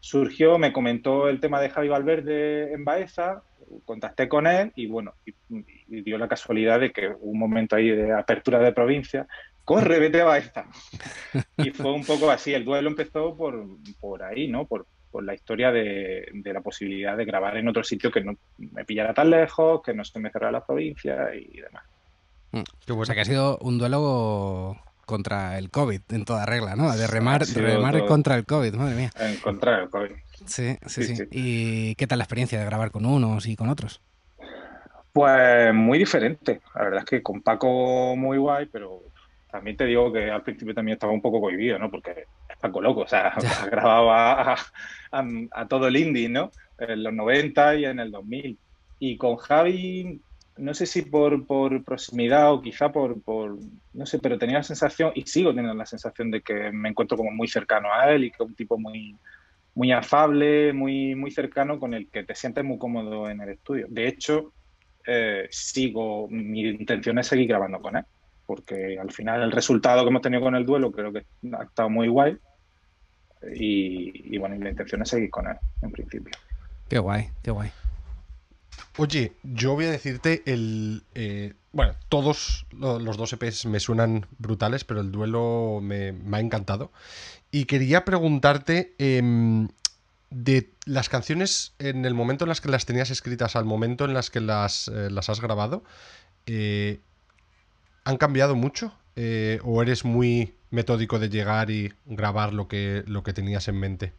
surgió, 0.00 0.58
me 0.58 0.72
comentó 0.72 1.28
el 1.28 1.40
tema 1.40 1.60
de 1.60 1.70
Javi 1.70 1.88
Valverde 1.88 2.72
en 2.72 2.84
Baeza, 2.84 3.42
contacté 3.84 4.28
con 4.28 4.46
él 4.46 4.72
y 4.74 4.86
bueno, 4.86 5.14
y, 5.24 6.02
dio 6.02 6.18
la 6.18 6.28
casualidad 6.28 6.80
de 6.80 6.92
que 6.92 7.08
un 7.20 7.38
momento 7.38 7.76
ahí 7.76 7.90
de 7.90 8.12
apertura 8.12 8.58
de 8.60 8.72
provincia, 8.72 9.26
corre, 9.64 9.98
vete 9.98 10.20
a 10.20 10.24
Baeza. 10.24 10.66
Y 11.58 11.70
fue 11.70 11.92
un 11.92 12.04
poco 12.04 12.30
así, 12.30 12.54
el 12.54 12.64
duelo 12.64 12.88
empezó 12.88 13.36
por, 13.36 13.66
por 14.00 14.22
ahí, 14.22 14.48
¿no? 14.48 14.66
Por, 14.66 14.86
la 15.20 15.34
historia 15.34 15.72
de, 15.72 16.30
la 16.44 16.60
posibilidad 16.60 17.16
de 17.16 17.24
grabar 17.24 17.56
en 17.56 17.66
otro 17.66 17.82
sitio 17.82 18.08
que 18.08 18.22
no 18.22 18.34
me 18.58 18.84
pillara 18.84 19.12
tan 19.12 19.30
lejos, 19.30 19.82
que 19.82 19.92
no 19.92 20.04
se 20.04 20.20
me 20.20 20.30
cerrara 20.30 20.52
la 20.52 20.64
provincia 20.64 21.34
y 21.34 21.60
demás. 21.60 21.82
Mm. 22.52 22.92
O 22.92 23.04
sea 23.04 23.16
que 23.16 23.22
ha 23.22 23.24
sido 23.24 23.58
un 23.58 23.78
duelo 23.78 24.76
contra 25.06 25.58
el 25.58 25.70
COVID 25.70 26.02
en 26.10 26.24
toda 26.24 26.46
regla, 26.46 26.76
¿no? 26.76 26.94
De 26.94 27.06
remar, 27.08 27.40
remar 27.40 28.04
contra 28.06 28.36
el 28.36 28.44
COVID, 28.44 28.74
madre 28.74 28.94
mía. 28.94 29.10
En 29.18 29.36
contra 29.38 29.82
el 29.82 29.90
COVID. 29.90 30.12
Sí, 30.46 30.76
sí, 30.86 31.02
sí, 31.04 31.24
¿Y 31.30 31.94
qué 31.96 32.06
tal 32.06 32.18
la 32.18 32.24
experiencia 32.24 32.58
de 32.58 32.64
grabar 32.64 32.90
con 32.90 33.06
unos 33.06 33.46
y 33.46 33.56
con 33.56 33.68
otros? 33.68 34.00
Pues 35.12 35.74
muy 35.74 35.98
diferente. 35.98 36.60
La 36.74 36.84
verdad 36.84 37.00
es 37.00 37.04
que 37.04 37.22
con 37.22 37.42
Paco 37.42 38.14
muy 38.16 38.38
guay, 38.38 38.66
pero 38.66 39.02
también 39.50 39.76
te 39.76 39.86
digo 39.86 40.12
que 40.12 40.30
al 40.30 40.42
principio 40.42 40.74
también 40.74 40.94
estaba 40.94 41.12
un 41.12 41.22
poco 41.22 41.40
cohibido, 41.40 41.78
¿no? 41.78 41.90
Porque 41.90 42.26
es 42.48 42.56
Paco 42.60 42.80
loco, 42.80 43.00
o 43.00 43.08
sea, 43.08 43.32
grababa 43.70 44.54
a, 45.10 45.24
a, 45.52 45.68
todo 45.68 45.88
el 45.88 45.96
indie, 45.96 46.28
¿no? 46.28 46.50
En 46.78 47.02
los 47.02 47.12
90 47.12 47.76
y 47.76 47.84
en 47.86 48.00
el 48.00 48.10
2000. 48.10 48.58
Y 49.00 49.16
con 49.16 49.36
Javi 49.36 50.20
no 50.58 50.74
sé 50.74 50.86
si 50.86 51.02
por, 51.02 51.46
proximidad 51.84 52.52
o 52.52 52.60
quizá 52.60 52.92
por, 52.92 53.16
no 53.94 54.06
sé, 54.06 54.18
pero 54.18 54.38
tenía 54.38 54.58
la 54.58 54.62
sensación, 54.62 55.12
y 55.14 55.22
sigo 55.22 55.50
teniendo 55.50 55.74
la 55.74 55.86
sensación 55.86 56.30
de 56.30 56.42
que 56.42 56.70
me 56.72 56.90
encuentro 56.90 57.16
como 57.16 57.30
muy 57.30 57.48
cercano 57.48 57.88
a 57.92 58.12
él 58.12 58.24
y 58.24 58.30
que 58.30 58.42
es 58.42 58.48
un 58.48 58.54
tipo 58.54 58.76
muy, 58.76 59.16
muy 59.78 59.92
afable, 59.92 60.72
muy, 60.72 61.14
muy 61.14 61.30
cercano 61.30 61.78
con 61.78 61.94
el 61.94 62.10
que 62.10 62.24
te 62.24 62.34
sientes 62.34 62.64
muy 62.64 62.78
cómodo 62.78 63.30
en 63.30 63.40
el 63.40 63.50
estudio. 63.50 63.86
De 63.88 64.08
hecho, 64.08 64.52
eh, 65.06 65.46
sigo, 65.52 66.26
mi 66.28 66.62
intención 66.62 67.16
es 67.20 67.28
seguir 67.28 67.46
grabando 67.46 67.80
con 67.80 67.96
él, 67.96 68.04
porque 68.44 68.98
al 68.98 69.12
final 69.12 69.40
el 69.40 69.52
resultado 69.52 70.02
que 70.02 70.08
hemos 70.08 70.22
tenido 70.22 70.42
con 70.42 70.56
el 70.56 70.66
duelo 70.66 70.90
creo 70.90 71.12
que 71.12 71.24
ha 71.52 71.62
estado 71.62 71.88
muy 71.90 72.08
guay 72.08 72.36
y, 73.54 74.34
y 74.34 74.38
bueno, 74.38 74.56
la 74.56 74.70
intención 74.70 75.02
es 75.02 75.10
seguir 75.10 75.30
con 75.30 75.46
él, 75.46 75.56
en 75.80 75.92
principio. 75.92 76.32
Qué 76.88 76.98
guay, 76.98 77.28
qué 77.44 77.52
guay. 77.52 77.70
Oye, 78.96 79.32
yo 79.44 79.74
voy 79.74 79.84
a 79.84 79.92
decirte 79.92 80.42
el... 80.46 81.04
Eh, 81.14 81.54
bueno, 81.70 81.94
todos 82.08 82.66
los 82.72 83.16
dos 83.16 83.32
EPs 83.32 83.66
me 83.66 83.78
suenan 83.78 84.26
brutales, 84.38 84.82
pero 84.82 85.00
el 85.00 85.12
duelo 85.12 85.78
me, 85.80 86.14
ha 86.32 86.40
encantado. 86.40 86.90
Y 87.50 87.64
quería 87.64 88.04
preguntarte 88.04 88.94
em, 88.98 89.68
de 90.30 90.70
las 90.84 91.08
canciones 91.08 91.74
en 91.78 92.04
el 92.04 92.14
momento 92.14 92.44
en 92.44 92.48
las 92.50 92.60
que 92.60 92.68
las 92.68 92.86
tenías 92.86 93.10
escritas 93.10 93.56
al 93.56 93.64
momento 93.64 94.04
en 94.04 94.14
las 94.14 94.30
que 94.30 94.40
las, 94.40 94.88
eh, 94.88 95.08
has 95.14 95.40
grabado, 95.40 95.82
eh, 96.46 97.00
¿han 98.04 98.16
cambiado 98.16 98.54
mucho? 98.54 98.92
¿O 99.64 99.82
eres 99.82 100.04
muy 100.04 100.54
metódico 100.70 101.18
de 101.18 101.28
llegar 101.28 101.70
y 101.70 101.92
grabar 102.06 102.52
lo 102.52 102.68
que, 102.68 103.02
lo 103.08 103.24
que 103.24 103.32
tenías 103.32 103.66
en 103.66 103.80
mente? 103.80 104.12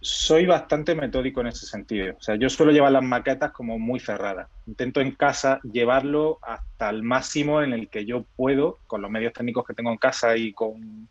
soy 0.00 0.46
bastante 0.46 0.94
metódico 0.94 1.40
en 1.40 1.48
ese 1.48 1.66
sentido. 1.66 2.14
O 2.16 2.22
sea, 2.22 2.36
yo 2.36 2.48
suelo 2.48 2.72
llevar 2.72 2.92
las 2.92 3.02
maquetas 3.02 3.50
como 3.52 3.78
muy 3.78 3.98
cerradas. 3.98 4.48
Intento 4.66 5.00
en 5.00 5.12
casa 5.12 5.60
llevarlo 5.62 6.38
hasta 6.42 6.90
el 6.90 7.02
máximo 7.02 7.62
en 7.62 7.72
el 7.72 7.88
que 7.88 8.04
yo 8.04 8.24
puedo, 8.36 8.78
con 8.86 9.02
los 9.02 9.10
medios 9.10 9.32
técnicos 9.32 9.66
que 9.66 9.74
tengo 9.74 9.90
en 9.90 9.98
casa 9.98 10.36
y 10.36 10.52
con, 10.52 11.08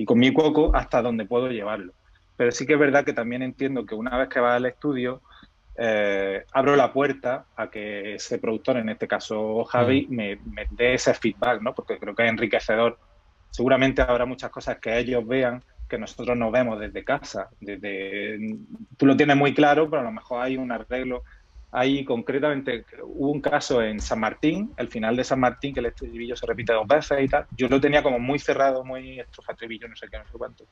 y 0.00 0.06
con 0.06 0.18
mi 0.18 0.32
coco, 0.32 0.74
hasta 0.74 1.02
donde 1.02 1.26
puedo 1.26 1.50
llevarlo. 1.50 1.92
Pero 2.34 2.52
sí 2.52 2.64
que 2.64 2.72
es 2.72 2.78
verdad 2.78 3.04
que 3.04 3.12
también 3.12 3.42
entiendo 3.42 3.84
que 3.84 3.94
una 3.94 4.16
vez 4.16 4.30
que 4.30 4.40
vas 4.40 4.56
al 4.56 4.64
estudio, 4.64 5.20
eh, 5.76 6.42
abro 6.52 6.74
la 6.74 6.90
puerta 6.90 7.44
a 7.54 7.68
que 7.68 8.14
ese 8.14 8.38
productor, 8.38 8.78
en 8.78 8.88
este 8.88 9.06
caso 9.06 9.62
Javi, 9.64 10.06
mm. 10.08 10.14
me, 10.14 10.36
me 10.36 10.66
dé 10.70 10.94
ese 10.94 11.12
feedback, 11.12 11.60
¿no? 11.60 11.74
Porque 11.74 11.98
creo 11.98 12.14
que 12.14 12.24
es 12.24 12.30
enriquecedor. 12.30 12.98
Seguramente 13.50 14.00
habrá 14.00 14.24
muchas 14.24 14.50
cosas 14.50 14.78
que 14.78 14.98
ellos 14.98 15.26
vean 15.26 15.62
que 15.86 15.98
nosotros 15.98 16.34
nos 16.34 16.50
vemos 16.50 16.80
desde 16.80 17.04
casa. 17.04 17.50
Desde, 17.60 18.38
tú 18.96 19.04
lo 19.04 19.18
tienes 19.18 19.36
muy 19.36 19.52
claro, 19.52 19.90
pero 19.90 20.00
a 20.00 20.04
lo 20.06 20.12
mejor 20.12 20.42
hay 20.42 20.56
un 20.56 20.72
arreglo 20.72 21.24
Ahí 21.72 22.04
concretamente 22.04 22.84
hubo 23.04 23.30
un 23.30 23.40
caso 23.40 23.80
en 23.80 24.00
San 24.00 24.18
Martín, 24.18 24.72
el 24.76 24.88
final 24.88 25.16
de 25.16 25.22
San 25.22 25.38
Martín, 25.38 25.72
que 25.72 25.80
el 25.80 25.86
estribillo 25.86 26.34
se 26.34 26.46
repite 26.46 26.72
dos 26.72 26.86
veces 26.86 27.22
y 27.22 27.28
tal. 27.28 27.46
Yo 27.52 27.68
lo 27.68 27.80
tenía 27.80 28.02
como 28.02 28.18
muy 28.18 28.40
cerrado, 28.40 28.84
muy 28.84 29.20
estrofa, 29.20 29.52
estribillo, 29.52 29.86
no 29.86 29.94
sé 29.94 30.08
qué, 30.10 30.18
no 30.18 30.26
sé 30.26 30.36
cuánto. 30.36 30.64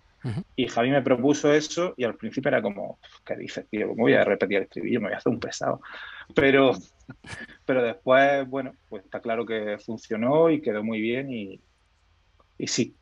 Y 0.56 0.66
Javi 0.66 0.90
me 0.90 1.02
propuso 1.02 1.52
eso 1.52 1.94
y 1.96 2.02
al 2.02 2.16
principio 2.16 2.48
era 2.48 2.60
como, 2.60 2.98
¿qué 3.24 3.36
dices, 3.36 3.68
tío? 3.70 3.88
¿Cómo 3.88 4.02
voy 4.02 4.14
a 4.14 4.24
repetir 4.24 4.56
el 4.56 4.62
estribillo? 4.64 5.00
Me 5.00 5.06
voy 5.06 5.14
a 5.14 5.18
hacer 5.18 5.32
un 5.32 5.38
pesado. 5.40 5.80
Pero, 6.34 6.72
pero 7.64 7.82
después, 7.82 8.48
bueno, 8.48 8.72
pues 8.88 9.04
está 9.04 9.20
claro 9.20 9.46
que 9.46 9.78
funcionó 9.78 10.50
y 10.50 10.60
quedó 10.60 10.82
muy 10.82 11.00
bien 11.00 11.32
y, 11.32 11.60
y 12.58 12.66
sí, 12.66 12.96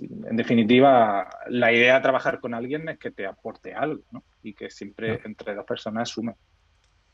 en 0.00 0.36
definitiva, 0.36 1.28
la 1.48 1.72
idea 1.72 1.96
de 1.96 2.00
trabajar 2.00 2.40
con 2.40 2.54
alguien 2.54 2.88
es 2.88 2.98
que 2.98 3.10
te 3.10 3.26
aporte 3.26 3.74
algo, 3.74 4.02
¿no? 4.10 4.24
Y 4.42 4.54
que 4.54 4.70
siempre 4.70 5.20
entre 5.24 5.54
dos 5.54 5.66
personas 5.66 6.08
sume. 6.08 6.34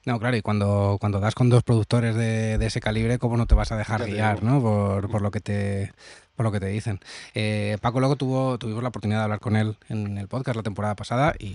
No, 0.07 0.19
claro, 0.19 0.37
y 0.37 0.42
cuando, 0.42 0.97
cuando 0.99 1.21
das 1.21 1.35
con 1.35 1.50
dos 1.50 1.62
productores 1.62 2.14
de, 2.14 2.54
ese 2.64 2.80
calibre, 2.80 3.19
¿cómo 3.19 3.37
no 3.37 3.47
te 3.47 3.54
vas 3.54 3.71
a 3.71 3.76
dejar 3.76 4.07
guiar, 4.07 4.42
¿no? 4.42 4.61
Por, 4.62 5.11
por, 5.11 5.21
lo 5.21 5.30
que 5.30 5.40
te, 5.40 5.92
por 6.40 6.47
lo 6.47 6.52
que 6.52 6.61
te 6.61 6.68
dicen. 6.68 7.00
Eh, 7.35 7.76
Paco 7.82 8.00
luego 8.00 8.16
tuvo, 8.16 8.56
tuvimos 8.56 8.82
la 8.82 8.88
oportunidad 8.88 9.18
de 9.18 9.25
hablar 9.25 9.40
con 9.40 9.56
él 9.56 9.76
en 9.90 10.16
el 10.16 10.26
podcast 10.26 10.56
la 10.56 10.62
temporada 10.62 10.97
pasada 10.97 11.35
y 11.38 11.54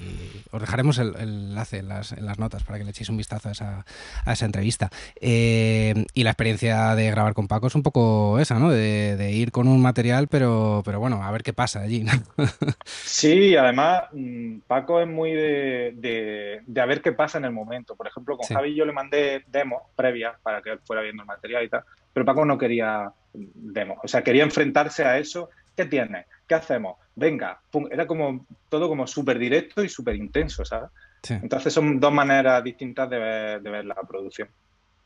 os 0.51 0.61
dejaremos 0.61 0.99
el, 0.99 1.15
enlace 1.17 1.79
en 1.79 1.87
las, 1.87 2.11
en 2.11 2.23
las, 2.23 2.37
notas 2.37 2.63
para 2.63 2.77
que 2.77 2.83
le 2.83 2.91
echéis 2.91 3.09
un 3.09 3.17
vistazo 3.17 3.49
a 3.49 3.53
esa, 3.53 3.85
a 4.25 4.33
esa 4.33 4.45
entrevista. 4.45 4.91
Eh, 5.19 6.05
y 6.13 6.23
la 6.23 6.29
experiencia 6.29 6.93
de 6.93 7.09
grabar 7.09 7.33
con 7.33 7.47
Paco 7.47 7.65
es 7.65 7.73
un 7.73 7.81
poco 7.81 8.37
esa, 8.37 8.59
¿no? 8.59 8.69
De, 8.69 9.31
ir 9.31 9.51
con 9.51 9.67
un 9.67 9.81
material, 9.81 10.27
pero, 10.27 10.83
pero 10.85 10.99
bueno, 10.99 11.23
a 11.23 11.31
ver 11.31 11.41
qué 11.41 11.51
pasa 11.51 11.81
allí. 11.81 12.05
sí, 12.85 13.55
además 13.55 14.03
mm, 14.13 14.59
Paco 14.67 15.01
es 15.01 15.07
muy 15.07 15.31
de, 15.31 16.61
de, 16.67 16.79
a 16.79 16.85
ver 16.85 17.01
qué 17.01 17.11
pasa 17.11 17.39
en 17.39 17.45
el 17.45 17.51
momento. 17.51 17.95
Por 17.95 18.05
ejemplo, 18.05 18.37
con 18.37 18.47
Javi 18.55 18.75
yo 18.75 18.85
le 18.85 18.93
mandé 18.93 19.45
demos 19.47 19.81
previas 19.95 20.39
para 20.43 20.61
que 20.61 20.73
él 20.73 20.79
fuera 20.85 21.01
viendo 21.01 21.23
el 21.23 21.27
material 21.27 21.63
y 21.63 21.69
tal, 21.69 21.83
pero 22.15 22.25
Paco 22.25 22.45
no 22.45 22.57
quería 22.57 23.11
demos. 23.33 23.97
O 24.01 24.07
sea, 24.07 24.23
quería 24.23 24.45
enfrentarse 24.45 25.03
a 25.03 25.17
eso. 25.17 25.49
¿Qué 25.75 25.83
tienes? 25.83 26.25
¿Qué 26.47 26.55
hacemos? 26.55 26.95
Venga, 27.13 27.59
era 27.91 28.07
como 28.07 28.45
todo 28.69 28.87
como 28.87 29.05
súper 29.05 29.37
directo 29.37 29.83
y 29.83 29.89
súper 29.89 30.15
intenso, 30.15 30.63
¿sabes? 30.63 30.91
Entonces 31.27 31.73
son 31.73 31.99
dos 31.99 32.13
maneras 32.13 32.63
distintas 32.63 33.09
de 33.09 33.19
ver, 33.19 33.85
la 33.85 33.95
producción. 33.95 34.47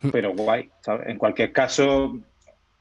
Mm. 0.01 0.09
Pero 0.09 0.35
guay, 0.35 0.69
¿sabes? 0.81 1.07
En 1.07 1.17
cualquier 1.17 1.51
caso, 1.51 2.19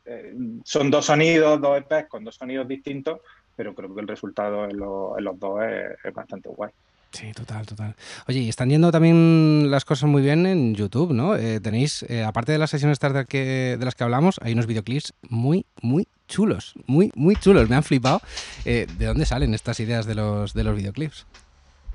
eh, 0.05 0.35
son 0.63 0.91
dos 0.91 1.07
sonidos, 1.07 1.59
dos 1.59 1.79
EPs 1.79 2.11
con 2.11 2.23
dos 2.23 2.35
sonidos 2.35 2.69
distintos, 2.69 3.21
pero 3.57 3.75
creo 3.75 3.95
que 3.95 4.03
el 4.03 4.09
resultado 4.09 4.67
en, 4.67 4.77
los 4.77 5.41
dos 5.41 5.63
es 6.05 6.13
bastante 6.13 6.51
guay. 6.51 6.71
Sí, 7.11 7.33
total, 7.33 7.67
total. 7.67 7.95
Oye, 8.29 8.41
y 8.41 8.49
están 8.49 8.69
yendo 8.69 8.93
también 8.93 9.71
las 9.71 9.85
cosas 9.85 10.09
muy 10.09 10.21
bien 10.23 10.45
en 10.47 10.75
YouTube, 10.75 11.13
¿no? 11.13 11.37
Eh, 11.37 11.59
tenéis, 11.61 12.03
eh, 12.03 12.23
aparte 12.23 12.53
de 12.53 12.59
las 12.59 12.71
sesiones 12.71 12.99
tarde 12.99 13.25
que, 13.27 13.77
de 13.79 13.85
las 13.85 13.95
que 13.95 14.05
hablamos, 14.05 14.39
hay 14.43 14.53
unos 14.53 14.67
videoclips 14.67 15.15
muy, 15.23 15.65
muy 15.81 16.07
chulos, 16.27 16.75
muy, 16.87 17.11
muy 17.15 17.35
chulos. 17.37 17.69
Me 17.69 17.77
han 17.77 17.83
flipado. 17.83 18.21
Eh, 18.65 18.87
¿De 18.99 19.07
dónde 19.07 19.25
salen 19.25 19.55
estas 19.55 19.81
ideas 19.81 20.07
de 20.07 20.15
los, 20.15 20.53
de 20.53 20.65
los 20.65 20.77
videoclips? 20.77 21.27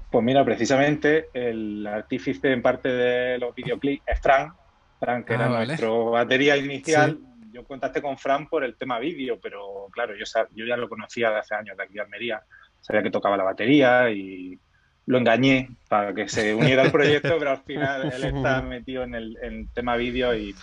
Pues 0.09 0.25
mira, 0.25 0.43
precisamente 0.43 1.29
el 1.33 1.85
artífice 1.85 2.51
en 2.51 2.61
parte 2.61 2.89
de 2.89 3.37
los 3.37 3.53
videoclips 3.55 4.03
es 4.07 4.19
Fran, 4.19 4.53
Fran 4.99 5.23
que 5.23 5.33
era 5.33 5.45
ah, 5.45 5.65
nuestro 5.65 6.11
batería 6.11 6.57
inicial. 6.57 7.19
Yo 7.51 7.63
contacté 7.65 8.01
con 8.01 8.17
Fran 8.17 8.47
por 8.47 8.63
el 8.63 8.75
tema 8.75 8.97
vídeo, 8.97 9.39
pero 9.39 9.87
claro, 9.91 10.15
yo, 10.15 10.25
yo 10.55 10.65
ya 10.65 10.75
lo 10.75 10.89
conocía 10.89 11.29
de 11.29 11.37
hace 11.37 11.53
años 11.53 11.77
de 11.77 11.83
aquí 11.83 11.99
a 11.99 12.03
Almería. 12.03 12.41
Sabía 12.81 13.03
que 13.03 13.11
tocaba 13.11 13.37
la 13.37 13.43
batería 13.43 14.09
y 14.09 14.59
lo 15.05 15.17
engañé 15.17 15.69
para 15.89 16.13
que 16.13 16.27
se 16.27 16.55
uniera 16.55 16.83
al 16.83 16.91
proyecto, 16.91 17.35
pero 17.37 17.51
al 17.51 17.61
final 17.63 18.11
él 18.13 18.23
está 18.23 18.61
metido 18.61 19.03
en 19.03 19.15
el, 19.15 19.67
tema 19.73 19.95
vídeo 19.95 20.35
y, 20.35 20.55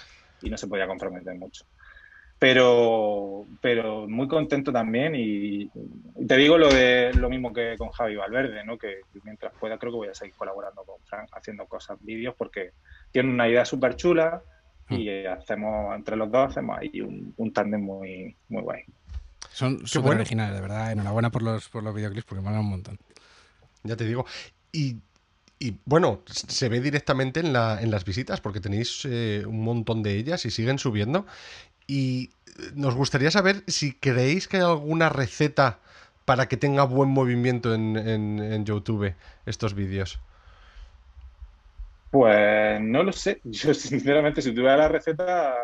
no 0.43 0.57
se 0.57 0.67
podía 0.67 0.87
comprometer 0.87 1.35
mucho. 1.35 1.65
Pero, 2.39 3.45
pero 3.61 4.09
muy 4.09 4.27
contento 4.27 4.73
también 4.73 5.15
y, 5.15 5.71
te 6.27 6.37
digo 6.37 6.57
lo 6.57 6.71
de 6.71 7.13
lo 7.13 7.29
mismo 7.29 7.53
que 7.53 7.77
con 7.77 7.91
Javi 7.91 8.17
Valverde, 8.17 8.65
¿no? 8.65 8.79
que 8.79 9.01
mientras 9.25 9.53
pueda 9.61 9.77
creo 9.77 9.93
que 9.93 9.99
voy 9.99 10.09
a 10.09 10.15
seguir 10.15 10.35
colaborando 10.35 10.83
con 10.85 10.97
Frank 11.05 11.29
haciendo 11.33 11.67
cosas, 11.67 11.99
vídeos, 12.01 12.35
porque 12.39 12.73
tiene 13.13 13.29
una 13.29 13.47
idea 13.47 13.67
súper 13.67 13.97
chula 13.97 14.43
y 14.89 15.09
mm. 15.09 15.33
hacemos, 15.39 15.95
entre 15.95 16.17
los 16.17 16.31
dos 16.31 16.49
hacemos 16.51 16.79
ahí 16.79 17.03
un, 17.03 17.35
un 17.37 17.53
tándem 17.53 17.83
muy, 17.83 18.35
muy 18.49 18.63
guay. 18.63 18.85
Son 19.53 19.87
súper 19.87 20.15
originales, 20.15 20.55
de 20.55 20.61
verdad. 20.63 20.93
Enhorabuena 20.93 21.31
por 21.31 21.43
los, 21.43 21.69
por 21.69 21.83
los 21.83 21.95
videoclips 21.95 22.25
porque 22.25 22.43
me 22.43 22.49
han 22.49 22.59
un 22.59 22.71
montón. 22.71 22.99
Ya 23.85 23.97
te 23.97 24.05
digo. 24.05 24.27
Y, 24.73 24.97
bueno, 25.85 26.23
se 26.27 26.69
ve 26.69 26.81
directamente 26.81 27.41
en, 27.41 27.53
la, 27.53 27.81
en 27.83 27.91
las 27.91 28.05
visitas 28.05 28.41
porque 28.41 28.61
tenéis 28.61 29.03
eh, 29.05 29.45
un 29.47 29.63
montón 29.63 30.03
de 30.03 30.17
ellas 30.17 30.45
y 30.47 30.51
siguen 30.51 30.79
subiendo. 30.79 31.27
Y 31.87 32.31
eh, 32.59 32.71
nos 32.75 32.95
gustaría 32.95 33.31
saber 33.31 33.63
si 33.67 33.93
creéis 33.93 34.49
que 34.49 34.59
hay 34.59 34.63
alguna 34.63 35.09
receta 35.09 35.81
para 36.25 36.47
que 36.47 36.57
tenga 36.57 36.85
buen 36.85 37.11
movimiento 37.11 37.75
en, 37.75 37.97
en, 37.97 38.65
YouTube 38.65 39.15
estos 39.47 39.75
vídeos. 39.75 40.21
Pues 42.11 42.81
no 42.81 43.03
lo 43.03 43.13
sé. 43.13 43.41
Yo 43.45 43.75
sinceramente 43.75 44.43
si 44.43 44.53
tuviera 44.53 44.77
la 44.77 44.89
receta 44.89 45.57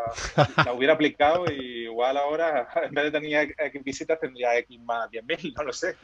la 0.64 0.72
hubiera 0.72 0.94
aplicado 0.94 1.44
y 1.50 1.84
igual 1.84 2.16
ahora 2.16 2.68
en 2.82 2.94
vez 2.94 3.04
de 3.04 3.10
tener 3.12 3.54
X 3.56 3.84
visitas 3.84 4.18
tendría 4.18 4.56
X 4.58 4.80
más 4.80 5.08
10.000, 5.10 5.54
no 5.56 5.62
lo 5.62 5.72
sé. 5.72 5.96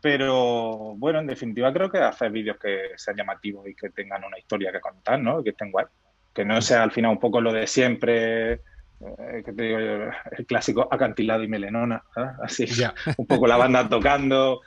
Pero 0.00 0.94
bueno, 0.96 1.18
en 1.18 1.26
definitiva 1.26 1.72
creo 1.72 1.90
que 1.90 1.98
hacer 1.98 2.30
vídeos 2.30 2.56
que 2.58 2.92
sean 2.96 3.16
llamativos 3.16 3.66
y 3.68 3.74
que 3.74 3.90
tengan 3.90 4.24
una 4.24 4.38
historia 4.38 4.70
que 4.70 4.80
contar, 4.80 5.20
¿no? 5.20 5.42
Que 5.42 5.50
estén 5.50 5.72
guay. 5.72 5.86
Que 6.32 6.44
no 6.44 6.60
sea 6.62 6.84
al 6.84 6.92
final 6.92 7.12
un 7.12 7.18
poco 7.18 7.40
lo 7.40 7.52
de 7.52 7.66
siempre, 7.66 8.52
eh, 8.52 9.42
que 9.44 9.52
te 9.52 9.62
digo 9.62 9.78
el 9.78 10.46
clásico 10.46 10.86
acantilado 10.90 11.42
y 11.42 11.48
melenona, 11.48 12.04
así, 12.42 12.66
un 13.16 13.26
poco 13.26 13.46
la 13.46 13.56
banda 13.56 13.88
tocando. 13.88 14.60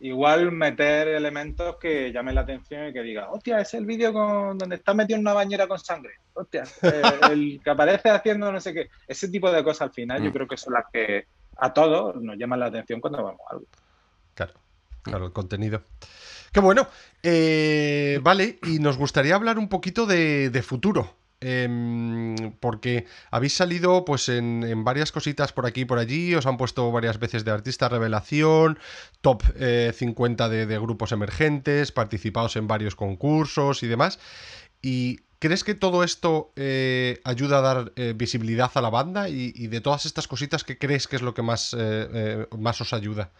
Igual 0.00 0.52
meter 0.52 1.08
elementos 1.08 1.76
que 1.76 2.12
llamen 2.12 2.36
la 2.36 2.42
atención 2.42 2.88
y 2.88 2.92
que 2.92 3.02
diga, 3.02 3.30
hostia, 3.30 3.58
es 3.58 3.74
el 3.74 3.84
vídeo 3.84 4.12
con 4.12 4.56
donde 4.56 4.76
está 4.76 4.94
metido 4.94 5.16
en 5.16 5.22
una 5.22 5.34
bañera 5.34 5.66
con 5.66 5.78
sangre. 5.78 6.14
Hostia, 6.34 6.62
eh, 6.82 7.02
el 7.32 7.60
que 7.62 7.70
aparece 7.70 8.10
haciendo 8.10 8.50
no 8.52 8.60
sé 8.60 8.72
qué. 8.72 8.90
Ese 9.08 9.28
tipo 9.28 9.50
de 9.50 9.64
cosas 9.64 9.82
al 9.82 9.92
final 9.92 10.22
yo 10.22 10.30
mm. 10.30 10.32
creo 10.32 10.46
que 10.48 10.56
son 10.56 10.74
las 10.74 10.84
que 10.92 11.26
a 11.56 11.72
todos 11.72 12.14
nos 12.22 12.36
llaman 12.36 12.60
la 12.60 12.66
atención 12.66 13.00
cuando 13.00 13.24
vemos 13.24 13.40
algo. 13.50 13.66
Claro, 14.38 14.54
claro, 15.02 15.26
el 15.26 15.32
contenido. 15.32 15.82
Qué 16.52 16.60
bueno. 16.60 16.86
Eh, 17.24 18.20
vale, 18.22 18.60
y 18.62 18.78
nos 18.78 18.96
gustaría 18.96 19.34
hablar 19.34 19.58
un 19.58 19.68
poquito 19.68 20.06
de, 20.06 20.62
futuro. 20.64 21.16
Em, 21.40 22.36
porque 22.60 23.06
habéis 23.32 23.54
salido 23.54 24.04
pues 24.04 24.28
en, 24.28 24.84
varias 24.84 25.10
cositas 25.10 25.52
por 25.52 25.66
aquí 25.66 25.80
y 25.82 25.84
por 25.84 25.98
allí, 25.98 26.34
os 26.36 26.46
han 26.46 26.56
puesto 26.56 26.90
varias 26.92 27.18
veces 27.18 27.44
de 27.44 27.50
artista 27.50 27.88
revelación, 27.88 28.78
top 29.20 29.42
50 29.92 30.46
eh, 30.46 30.66
de, 30.66 30.78
grupos 30.78 31.10
emergentes, 31.10 31.90
participados 31.90 32.54
en 32.54 32.68
varios 32.68 32.94
concursos 32.94 33.82
y 33.82 33.88
demás. 33.88 34.20
¿Y 34.82 35.18
crees 35.40 35.64
que 35.64 35.74
todo 35.74 36.04
esto 36.04 36.52
eh, 36.54 37.20
ayuda 37.24 37.58
a 37.58 37.62
dar 37.62 37.92
visibilidad 38.14 38.70
a 38.74 38.80
la 38.82 38.90
banda? 38.90 39.28
Y, 39.28 39.52
y, 39.56 39.66
de 39.66 39.80
todas 39.80 40.06
estas 40.06 40.28
cositas, 40.28 40.62
¿qué 40.62 40.78
crees 40.78 41.08
que 41.08 41.16
es 41.16 41.22
lo 41.22 41.34
que 41.34 41.42
más, 41.42 41.76
más 42.56 42.80
os 42.80 42.92
ayuda? 42.92 43.32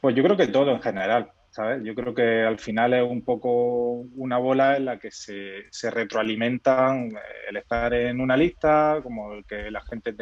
Pues 0.00 0.14
yo 0.16 0.22
creo 0.22 0.36
que 0.36 0.46
todo 0.46 0.70
en 0.70 0.80
general, 0.80 1.30
¿sabes? 1.50 1.82
Yo 1.84 1.94
creo 1.94 2.14
que 2.14 2.42
al 2.42 2.58
final 2.58 2.94
es 2.94 3.02
un 3.02 3.22
poco 3.22 4.06
una 4.14 4.38
bola 4.38 4.76
en 4.76 4.86
la 4.86 4.98
que 4.98 5.10
se, 5.10 5.64
se 5.70 5.90
retroalimentan 5.90 7.10
eh, 7.10 7.18
el 7.50 7.56
estar 7.58 7.92
en 7.92 8.20
una 8.20 8.36
lista, 8.36 9.00
como 9.02 9.34
el 9.34 9.44
que 9.44 9.70
la 9.70 9.82
gente 9.82 10.14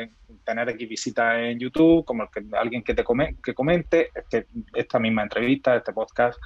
tener 0.44 0.68
aquí 0.68 0.86
visitas 0.86 1.36
en 1.38 1.58
YouTube, 1.58 2.04
como 2.04 2.24
el 2.24 2.28
que 2.30 2.44
alguien 2.56 2.82
que 2.82 2.94
te 2.94 3.04
que 3.42 3.54
comente 3.54 4.10
este, 4.14 4.48
esta 4.74 4.98
misma 4.98 5.22
entrevista, 5.22 5.76
este 5.76 5.92
podcast. 5.92 6.40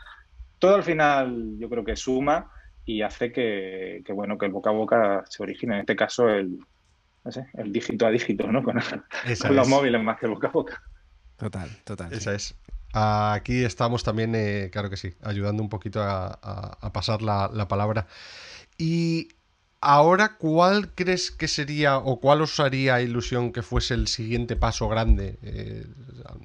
Todo 0.58 0.74
al 0.74 0.82
final 0.82 1.56
yo 1.58 1.68
creo 1.70 1.84
que 1.84 1.96
suma 1.96 2.50
y 2.84 3.02
hace 3.02 3.32
que, 3.32 4.02
bueno 4.10 4.36
que 4.36 4.46
el 4.46 4.52
boca 4.52 4.70
a 4.70 4.74
boca 4.74 5.24
se 5.28 5.42
origine. 5.42 5.74
En 5.74 5.80
este 5.80 5.96
caso 5.96 6.28
el, 6.28 6.58
el 7.54 7.72
dígito 7.72 8.06
a 8.06 8.10
dígito, 8.10 8.50
¿no? 8.50 8.62
Con, 8.62 8.76
los 8.76 9.68
móviles 9.68 10.02
más 10.02 10.18
que 10.18 10.26
el 10.26 10.32
boca 10.32 10.48
a 10.48 10.50
boca. 10.50 10.82
Total, 11.36 11.68
total. 11.84 12.12
Esa 12.12 12.34
es. 12.34 12.54
Aquí 12.92 13.64
estamos 13.64 14.04
también, 14.04 14.34
eh, 14.34 14.68
claro 14.70 14.90
que 14.90 14.98
sí, 14.98 15.14
ayudando 15.22 15.62
un 15.62 15.70
poquito 15.70 16.02
a, 16.02 16.90
pasar 16.92 17.22
la, 17.22 17.66
palabra. 17.66 18.06
Y 18.76 19.28
ahora, 19.80 20.36
¿cuál 20.36 20.90
crees 20.94 21.30
que 21.30 21.48
sería 21.48 21.96
o 21.96 22.20
cuál 22.20 22.42
os 22.42 22.60
haría 22.60 23.00
ilusión 23.00 23.52
que 23.52 23.62
fuese 23.62 23.94
el 23.94 24.08
siguiente 24.08 24.56
paso 24.56 24.90
grande? 24.90 25.38
Eh, 25.42 25.86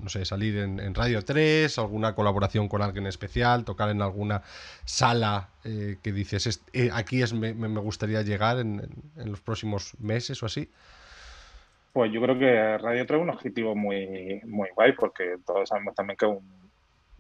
no 0.02 0.08
sé, 0.08 0.24
salir 0.24 0.58
en, 0.58 0.96
Radio 0.96 1.22
3, 1.22 1.78
alguna 1.80 2.16
colaboración 2.16 2.70
con 2.70 2.82
alguien 2.82 3.08
especial, 3.08 3.66
tocar 3.66 3.90
en 3.90 4.02
alguna 4.02 4.42
sala 4.86 5.50
eh, 5.66 5.98
que 6.02 6.14
dices, 6.14 6.62
aquí 6.94 7.22
es, 7.22 7.34
me, 7.34 7.52
gustaría 7.82 8.22
llegar 8.22 8.60
en, 8.60 8.88
en 9.18 9.32
los 9.32 9.42
próximos 9.42 9.96
meses 10.00 10.42
o 10.44 10.46
así. 10.46 10.70
Pues 11.98 12.12
yo 12.12 12.22
creo 12.22 12.38
que 12.38 12.78
Radio 12.78 13.08
3 13.08 13.18
es 13.18 13.24
un 13.24 13.30
objetivo 13.32 13.76
muy, 13.76 14.40
muy 14.46 14.70
guay 14.76 14.92
porque 14.92 15.38
todos 15.44 15.68
sabemos 15.68 15.96
también 15.96 16.16
que 16.16 16.28
es 16.28 16.32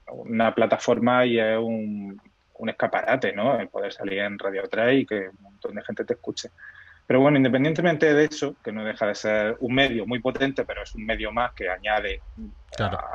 una 0.05 0.53
plataforma 0.53 1.25
y 1.25 1.39
es 1.39 1.57
un, 1.57 2.22
un 2.60 2.69
escaparate, 2.69 3.34
¿no? 3.34 3.60
El 3.60 3.69
poder 3.69 3.91
salir 3.91 4.19
en 4.19 4.38
Radio 4.38 4.69
3 4.69 5.01
y 5.01 5.05
que 5.07 5.29
un 5.29 5.41
montón 5.41 5.74
de 5.74 5.81
gente 5.81 6.05
te 6.05 6.13
escuche. 6.13 6.51
Pero 7.07 7.19
bueno, 7.22 7.38
independientemente 7.38 8.13
de 8.13 8.25
eso, 8.25 8.55
que 8.63 8.72
no 8.72 8.86
deja 8.86 9.07
de 9.07 9.15
ser 9.15 9.57
un 9.62 9.74
medio 9.74 10.05
muy 10.05 10.19
potente, 10.19 10.63
pero 10.63 10.84
es 10.84 10.93
un 10.93 11.07
medio 11.07 11.31
más 11.31 11.53
que 11.53 11.72
añade 11.72 12.22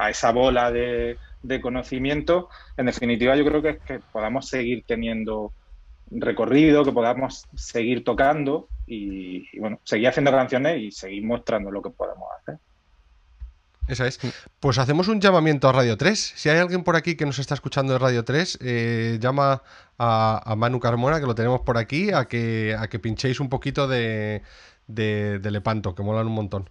a, 0.01 0.11
esa 0.11 0.33
bola 0.33 0.73
de, 0.73 1.17
conocimiento, 1.61 2.49
en 2.77 2.87
definitiva 2.87 3.37
yo 3.37 3.45
creo 3.45 3.63
que 3.63 3.69
es 3.69 3.79
que 3.83 4.01
podamos 4.11 4.49
seguir 4.49 4.83
teniendo 4.85 5.53
recorrido, 6.11 6.85
que 6.85 6.93
podamos 6.93 7.47
seguir 7.55 8.05
tocando 8.05 8.69
y, 8.87 9.59
bueno, 9.59 9.81
seguir 9.85 10.09
haciendo 10.09 10.31
canciones 10.31 10.81
y 10.81 10.91
seguir 10.91 11.25
mostrando 11.25 11.71
lo 11.71 11.83
que 11.83 11.91
podemos 11.91 12.29
hacer. 12.41 12.59
Esa 13.89 14.07
es. 14.07 14.21
Pues 14.61 14.79
hacemos 14.79 15.09
un 15.09 15.21
llamamiento 15.21 15.69
a 15.69 15.73
Radio 15.73 15.97
3. 15.97 16.35
Si 16.37 16.49
hay 16.49 16.59
alguien 16.59 16.85
por 16.85 16.97
aquí 16.97 17.17
que 17.17 17.27
nos 17.27 17.39
está 17.39 17.55
escuchando 17.55 17.93
de 17.93 17.99
Radio 17.99 18.25
3, 18.25 18.59
eh, 18.63 19.19
llama 19.21 19.63
a, 19.99 20.55
Manu 20.57 20.79
Carmona, 20.79 21.21
que 21.21 21.27
lo 21.27 21.35
tenemos 21.35 21.63
por 21.63 21.79
aquí, 21.79 22.13
a 22.13 22.27
que, 22.27 22.77
a 22.79 22.89
que 22.89 22.99
pinchéis 22.99 23.41
un 23.41 23.49
poquito 23.49 23.89
de, 23.89 24.43
de, 24.87 25.41
de 25.41 25.51
Lepanto, 25.51 25.95
que 25.95 26.03
molan 26.03 26.27
un 26.27 26.35
montón. 26.35 26.69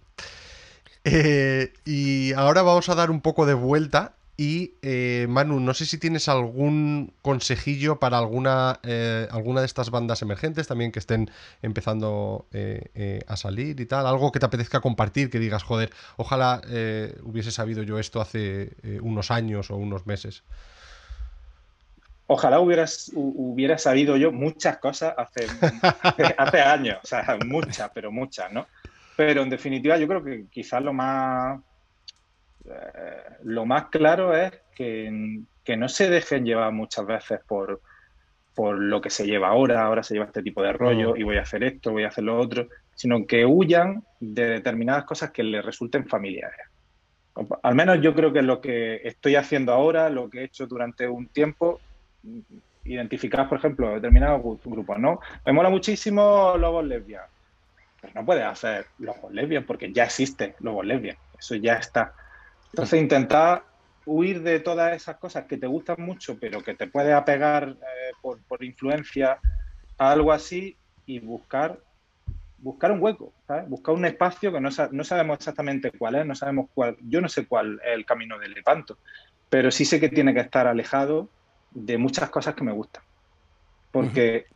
Eh, 1.04 1.72
y 1.84 2.32
ahora 2.34 2.62
vamos 2.62 2.88
a 2.88 2.94
dar 2.94 3.10
un 3.10 3.20
poco 3.20 3.44
de 3.44 3.54
vuelta 3.54 4.14
y 4.36 4.74
eh, 4.80 5.26
Manu, 5.28 5.60
no 5.60 5.74
sé 5.74 5.84
si 5.84 5.98
tienes 5.98 6.26
algún 6.28 7.12
consejillo 7.20 8.00
para 8.00 8.16
alguna, 8.16 8.80
eh, 8.82 9.28
alguna 9.30 9.60
de 9.60 9.66
estas 9.66 9.90
bandas 9.90 10.22
emergentes 10.22 10.66
también 10.66 10.90
que 10.90 11.00
estén 11.00 11.30
empezando 11.60 12.46
eh, 12.52 13.20
a 13.26 13.36
salir 13.36 13.78
y 13.78 13.86
tal. 13.86 14.06
Algo 14.06 14.32
que 14.32 14.40
te 14.40 14.46
apetezca 14.46 14.80
compartir, 14.80 15.28
que 15.28 15.38
digas, 15.38 15.62
joder, 15.62 15.90
ojalá 16.16 16.62
hubiese 17.22 17.50
sabido 17.50 17.82
yo 17.82 17.98
esto 17.98 18.20
hace 18.20 18.70
unos 19.02 19.30
años 19.30 19.70
o 19.70 19.76
unos 19.76 20.06
meses. 20.06 20.42
Ojalá 22.26 22.60
hubieras, 22.60 23.10
hubiera 23.14 23.76
sabido 23.76 24.16
yo 24.16 24.32
muchas 24.32 24.78
cosas 24.78 25.14
hace, 25.18 25.46
hace 26.38 26.60
años, 26.60 26.98
o 27.02 27.06
sea, 27.06 27.36
muchas, 27.46 27.90
pero 27.92 28.10
muchas, 28.10 28.50
¿no? 28.50 28.66
Pero 29.14 29.42
en 29.42 29.50
definitiva 29.50 29.98
yo 29.98 30.08
creo 30.08 30.24
que 30.24 30.46
quizás 30.50 30.82
lo 30.82 30.94
más 30.94 31.60
eh, 32.64 33.36
lo 33.44 33.66
más 33.66 33.86
claro 33.86 34.36
es 34.36 34.52
que, 34.74 35.10
no 35.76 35.88
se 35.88 36.10
dejen 36.10 36.44
llevar 36.44 36.72
muchas 36.72 37.06
veces 37.06 37.40
por, 37.46 37.80
por 38.54 38.78
lo 38.78 39.00
que 39.00 39.10
se 39.10 39.26
lleva 39.26 39.48
ahora, 39.48 39.82
ahora 39.82 40.02
se 40.02 40.14
lleva 40.14 40.26
este 40.26 40.42
tipo 40.42 40.62
de 40.62 40.72
rollo 40.72 41.16
y 41.16 41.22
voy 41.22 41.38
a 41.38 41.42
hacer 41.42 41.62
esto, 41.64 41.92
voy 41.92 42.04
a 42.04 42.08
hacer 42.08 42.24
lo 42.24 42.38
otro, 42.38 42.68
sino 42.94 43.26
que 43.26 43.46
huyan 43.46 44.04
de 44.20 44.46
determinadas 44.46 45.04
cosas 45.04 45.30
que 45.30 45.42
les 45.42 45.64
resulten 45.64 46.06
familiares. 46.06 46.66
Al 47.62 47.74
menos 47.74 48.00
yo 48.02 48.14
creo 48.14 48.32
que 48.32 48.42
lo 48.42 48.60
que 48.60 49.00
estoy 49.04 49.36
haciendo 49.36 49.72
ahora, 49.72 50.10
lo 50.10 50.28
que 50.28 50.40
he 50.40 50.44
hecho 50.44 50.66
durante 50.66 51.08
un 51.08 51.28
tiempo, 51.28 51.80
identificar, 52.84 53.48
por 53.48 53.58
ejemplo, 53.58 53.94
determinados 53.94 54.42
grupos, 54.64 54.98
¿no? 54.98 55.20
Me 55.46 55.52
mola 55.52 55.70
muchísimo 55.70 56.56
Lobos 56.58 56.84
Lesbian, 56.84 57.22
pero 58.00 58.12
no 58.14 58.26
puedes 58.26 58.44
hacer 58.44 58.86
Lobos 58.98 59.32
Lesbian 59.32 59.64
porque 59.64 59.92
ya 59.92 60.04
existe 60.04 60.56
Lobos 60.60 60.84
Lesbian, 60.84 61.16
eso 61.38 61.54
ya 61.54 61.74
está. 61.74 62.14
Entonces 62.72 63.00
intentar 63.00 63.64
huir 64.06 64.42
de 64.42 64.60
todas 64.60 64.94
esas 64.96 65.16
cosas 65.16 65.44
que 65.44 65.58
te 65.58 65.66
gustan 65.66 65.96
mucho, 65.98 66.38
pero 66.40 66.62
que 66.62 66.74
te 66.74 66.86
puede 66.86 67.12
apegar 67.12 67.68
eh, 67.68 68.12
por, 68.20 68.64
influencia 68.64 69.38
a 69.98 70.12
algo 70.12 70.32
así 70.32 70.76
y 71.06 71.18
buscar 71.20 71.78
buscar 72.58 72.92
un 72.92 73.02
hueco, 73.02 73.32
buscar 73.66 73.94
un 73.94 74.04
espacio 74.04 74.52
que 74.52 74.60
no, 74.60 74.68
no, 74.92 75.04
sabemos 75.04 75.36
exactamente 75.36 75.90
cuál 75.90 76.14
es, 76.14 76.26
no 76.26 76.36
sabemos 76.36 76.70
cuál, 76.72 76.96
yo 77.00 77.20
no 77.20 77.28
sé 77.28 77.46
cuál 77.46 77.80
es 77.84 77.92
el 77.92 78.06
camino 78.06 78.38
del 78.38 78.52
Lepanto, 78.52 78.98
pero 79.50 79.72
sí 79.72 79.84
sé 79.84 79.98
que 79.98 80.08
tiene 80.08 80.32
que 80.32 80.40
estar 80.40 80.68
alejado 80.68 81.28
de 81.72 81.98
muchas 81.98 82.30
cosas 82.30 82.54
que 82.54 82.62
me 82.62 82.72
gustan. 82.72 83.02
Porque 83.90 84.46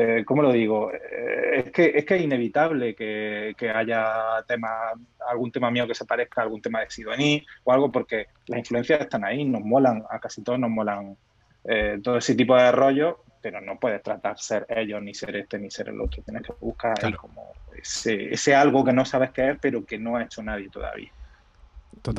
eh, 0.00 0.24
¿cómo 0.24 0.42
lo 0.42 0.52
digo? 0.52 0.92
Eh, 0.92 1.64
es, 1.64 1.72
que, 1.72 1.92
es 1.92 2.04
que 2.04 2.14
es 2.14 2.22
inevitable 2.22 2.94
que, 2.94 3.72
haya 3.74 4.44
tema, 4.46 4.92
algún 5.28 5.50
tema 5.50 5.72
mío 5.72 5.88
que 5.88 5.94
se 5.96 6.04
parezca 6.04 6.40
a 6.40 6.44
algún 6.44 6.62
tema 6.62 6.80
de 6.80 6.90
Sidoní 6.90 7.44
o 7.64 7.72
algo, 7.72 7.90
porque 7.90 8.28
las 8.46 8.60
influencias 8.60 9.00
están 9.00 9.24
ahí, 9.24 9.44
nos 9.44 9.62
molan, 9.62 10.04
a 10.08 10.20
casi 10.20 10.42
todos 10.44 10.60
nos 10.60 10.70
molan 10.70 11.16
eh, 11.64 11.98
todo 12.00 12.18
ese 12.18 12.36
tipo 12.36 12.56
de 12.56 12.70
rollo, 12.70 13.24
pero 13.42 13.60
no 13.60 13.80
puedes 13.80 14.00
tratar 14.00 14.38
ser 14.38 14.66
ellos, 14.68 15.02
ni 15.02 15.14
ser 15.14 15.34
este, 15.34 15.58
ni 15.58 15.68
ser 15.68 15.88
el 15.88 16.00
otro. 16.00 16.22
Tienes 16.22 16.44
que 16.44 16.52
buscar 16.60 17.16
como 17.16 17.52
ese, 17.76 18.54
algo 18.54 18.84
que 18.84 18.92
no 18.92 19.04
sabes 19.04 19.32
qué 19.32 19.50
es, 19.50 19.58
pero 19.60 19.84
que 19.84 19.98
no 19.98 20.14
ha 20.14 20.22
hecho 20.22 20.44
nadie 20.44 20.68
todavía. 20.70 21.10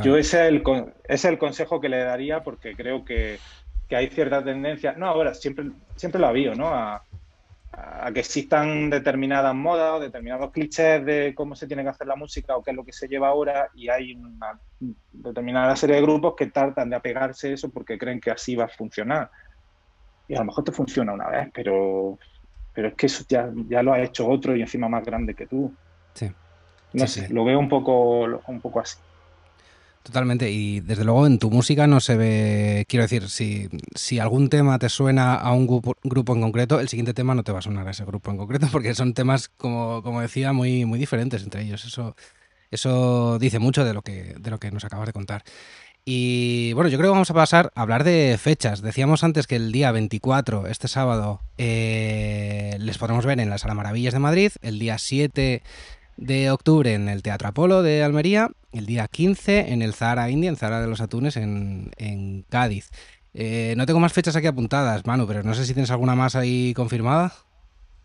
Yo 0.04 0.18
ese 0.18 0.48
es, 0.48 0.50
el, 0.50 0.64
ese 0.66 0.94
es 1.14 1.26
el 1.26 1.38
consejo 1.38 1.80
que 1.80 1.88
le 1.88 2.00
daría 2.00 2.44
porque 2.44 2.76
creo 2.76 3.06
que, 3.06 3.40
que 3.88 3.96
hay 3.96 4.08
cierta 4.08 4.44
tendencia, 4.44 4.96
no 4.98 5.08
ahora, 5.08 5.34
siempre, 5.34 5.72
siempre 5.96 6.20
lo 6.20 6.28
ha 6.28 6.32
habido, 6.32 6.56
¿no? 6.56 6.68
A, 6.68 7.06
a 7.72 8.12
que 8.12 8.22
existan 8.22 8.90
determinadas 8.90 9.54
modas 9.54 9.94
o 9.94 10.00
determinados 10.00 10.52
clichés 10.52 11.06
de 11.06 11.34
cómo 11.36 11.56
se 11.56 11.68
tiene 11.68 11.84
que 11.84 11.90
hacer 11.90 12.08
la 12.08 12.16
música 12.16 12.56
o 12.56 12.64
qué 12.64 12.72
es 12.72 12.78
lo 12.78 12.84
que 12.84 12.94
se 12.94 13.08
lleva 13.08 13.28
ahora 13.28 13.70
y 13.76 13.90
hay 13.90 14.14
una 14.14 14.60
determinada 15.12 15.76
serie 15.76 15.98
de 15.98 16.02
grupos 16.02 16.34
que 16.36 16.48
tratan 16.48 16.90
de 16.90 16.96
apegarse 16.96 17.50
a 17.50 17.54
eso 17.54 17.70
porque 17.70 17.98
creen 17.98 18.20
que 18.20 18.32
así 18.32 18.56
va 18.56 18.66
a 18.66 18.70
funcionar. 18.70 19.30
Y 20.28 20.36
a 20.36 20.40
lo 20.40 20.46
mejor 20.46 20.64
te 20.64 20.72
funciona 20.72 21.14
una 21.14 21.28
vez, 21.28 21.50
pero, 21.54 22.18
pero 22.74 22.90
es 22.90 22.94
que 22.96 23.06
eso 23.06 23.24
ya, 23.28 23.52
ya 23.68 23.84
lo 23.84 23.94
ha 23.94 24.02
hecho 24.02 24.28
otro 24.28 24.56
y 24.56 24.62
encima 24.62 24.90
más 24.90 25.06
grande 25.06 25.36
que 25.36 25.48
tú. 25.48 25.74
Sí. 26.14 26.32
No 26.94 27.08
sé, 27.08 27.30
lo 27.30 27.46
veo 27.46 27.60
un 27.60 27.70
poco, 27.70 28.42
un 28.48 28.62
poco 28.62 28.80
así. 28.80 28.98
Totalmente, 30.04 30.50
y 30.50 30.80
desde 30.80 31.04
luego 31.04 31.28
en 31.28 31.40
tu 31.40 31.52
música 31.52 31.86
no 31.86 32.00
se 32.00 32.16
ve, 32.16 32.86
quiero 32.88 33.04
decir, 33.04 33.30
si, 33.30 33.70
si 33.94 34.18
algún 34.18 34.50
tema 34.50 34.80
te 34.80 34.90
suena 34.90 35.36
a 35.36 35.52
un 35.52 35.68
grupo, 35.68 36.34
en 36.34 36.42
concreto, 36.42 36.80
el 36.80 36.88
siguiente 36.88 37.14
tema 37.14 37.36
no 37.36 37.44
te 37.44 37.52
va 37.52 37.60
a 37.60 37.62
sonar 37.62 37.88
a 37.88 37.92
ese 37.92 38.06
grupo 38.06 38.32
en 38.32 38.38
concreto, 38.38 38.68
porque 38.72 38.96
son 38.96 39.14
temas, 39.14 39.50
como, 39.50 40.02
como 40.02 40.22
decía, 40.22 40.54
muy, 40.54 40.86
muy 40.86 40.98
diferentes 41.00 41.44
entre 41.44 41.64
ellos. 41.64 41.86
Eso, 41.86 42.16
eso 42.72 43.38
dice 43.40 43.60
mucho 43.60 43.84
de 43.84 43.94
lo, 43.94 44.02
que, 44.02 44.36
de 44.40 44.50
lo 44.50 44.58
que 44.58 44.72
nos 44.72 44.86
acabas 44.86 45.06
de 45.06 45.14
contar. 45.14 45.44
Y 46.06 46.74
bueno, 46.74 46.90
yo 46.90 46.98
creo 46.98 47.10
que 47.10 47.14
vamos 47.14 47.30
a 47.30 47.36
pasar 47.36 47.72
a 47.76 47.82
hablar 47.82 48.04
de 48.04 48.38
fechas. 48.42 48.82
Decíamos 48.82 49.24
antes 49.24 49.46
que 49.46 49.58
el 49.58 49.72
día 49.72 49.92
24, 49.92 50.66
este 50.68 50.88
sábado, 50.88 51.42
eh, 51.58 52.78
les 52.80 52.98
podremos 52.98 53.26
ver 53.26 53.40
en 53.40 53.50
la 53.50 53.58
Sala 53.58 53.76
Maravillas 53.76 54.14
de 54.14 54.20
Madrid, 54.20 54.52
el 54.62 54.80
día 54.80 54.98
7 54.98 55.62
de 56.18 56.52
octubre 56.52 56.94
en 56.94 57.10
el 57.10 57.22
Teatro 57.22 57.50
Apolo 57.50 57.84
de 57.84 58.02
Almería, 58.02 58.50
el 58.72 58.86
día 58.86 59.08
15 59.08 59.72
en 59.72 59.82
el 59.82 59.94
Zahara 59.94 60.30
India, 60.30 60.50
en 60.50 60.56
Zahara 60.56 60.82
de 60.82 60.88
los 60.88 61.02
Atunes, 61.02 61.38
en, 61.38 62.46
Cádiz. 62.50 62.90
Eh, 63.34 63.74
no 63.78 63.86
tengo 63.86 64.00
más 64.00 64.14
fechas 64.14 64.36
aquí 64.36 64.48
apuntadas, 64.48 65.06
Manu, 65.06 65.28
pero 65.28 65.44
no 65.44 65.54
sé 65.54 65.66
si 65.66 65.74
tienes 65.74 65.92
alguna 65.92 66.16
más 66.16 66.36
ahí 66.36 66.74
confirmada. 66.74 67.34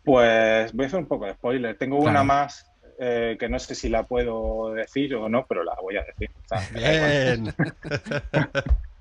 Pues 0.05 0.73
voy 0.73 0.85
a 0.85 0.87
hacer 0.87 1.01
un 1.01 1.07
poco 1.07 1.27
de 1.27 1.33
spoiler. 1.33 1.77
Tengo 1.79 1.99
una 1.99 2.23
más 2.23 2.67
eh, 2.99 3.37
que 3.41 3.49
no 3.49 3.59
sé 3.59 3.75
si 3.75 3.89
la 3.89 4.05
puedo 4.05 4.75
decir 4.75 5.15
o 5.15 5.29
no, 5.29 5.47
pero 5.47 5.65
la 5.65 5.75
voy 5.81 5.97
a 5.97 6.05
decir. 6.05 6.31
Bien. 6.73 7.55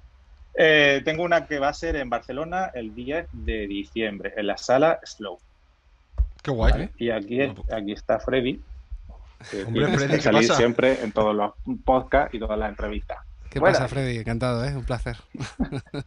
Eh, 0.56 1.02
tengo 1.04 1.24
una 1.24 1.48
que 1.48 1.60
va 1.60 1.70
a 1.70 1.74
ser 1.74 1.96
en 1.96 2.10
Barcelona 2.10 2.72
el 2.74 2.94
10 2.94 3.28
de 3.32 3.68
diciembre, 3.68 4.34
en 4.38 4.48
la 4.48 4.58
sala 4.58 5.00
Slow. 5.04 5.40
Qué 6.44 6.52
guay. 6.52 6.90
Y 6.98 7.10
aquí, 7.10 7.42
aquí 7.42 7.92
está 7.92 8.20
Freddy, 8.20 8.62
Hombre, 9.68 10.22
salir 10.22 10.52
siempre 10.52 11.04
en 11.04 11.12
todos 11.12 11.36
los 11.36 11.54
podcasts 11.84 12.34
y 12.34 12.40
todas 12.40 12.58
las 12.58 12.70
entrevistas. 12.70 13.20
¿Qué 13.50 13.62
pasa, 13.62 13.88
Freddy? 13.88 14.18
Encantado, 14.18 14.66
¿eh? 14.66 14.76
Un 14.76 14.86
placer. 14.86 15.18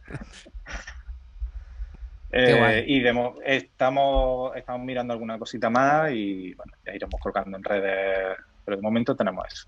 Eh, 2.29 2.83
y 2.85 3.01
estamos, 3.45 4.53
estamos 4.53 4.85
mirando 4.85 5.13
alguna 5.13 5.39
cosita 5.39 5.69
más 5.69 6.11
y 6.11 6.53
bueno, 6.55 6.73
ya 6.85 6.93
iremos 6.93 7.19
colgando 7.21 7.55
en 7.55 7.63
redes, 7.63 8.37
pero 8.65 8.75
de 8.75 8.83
momento 8.83 9.15
tenemos 9.15 9.45
eso. 9.49 9.67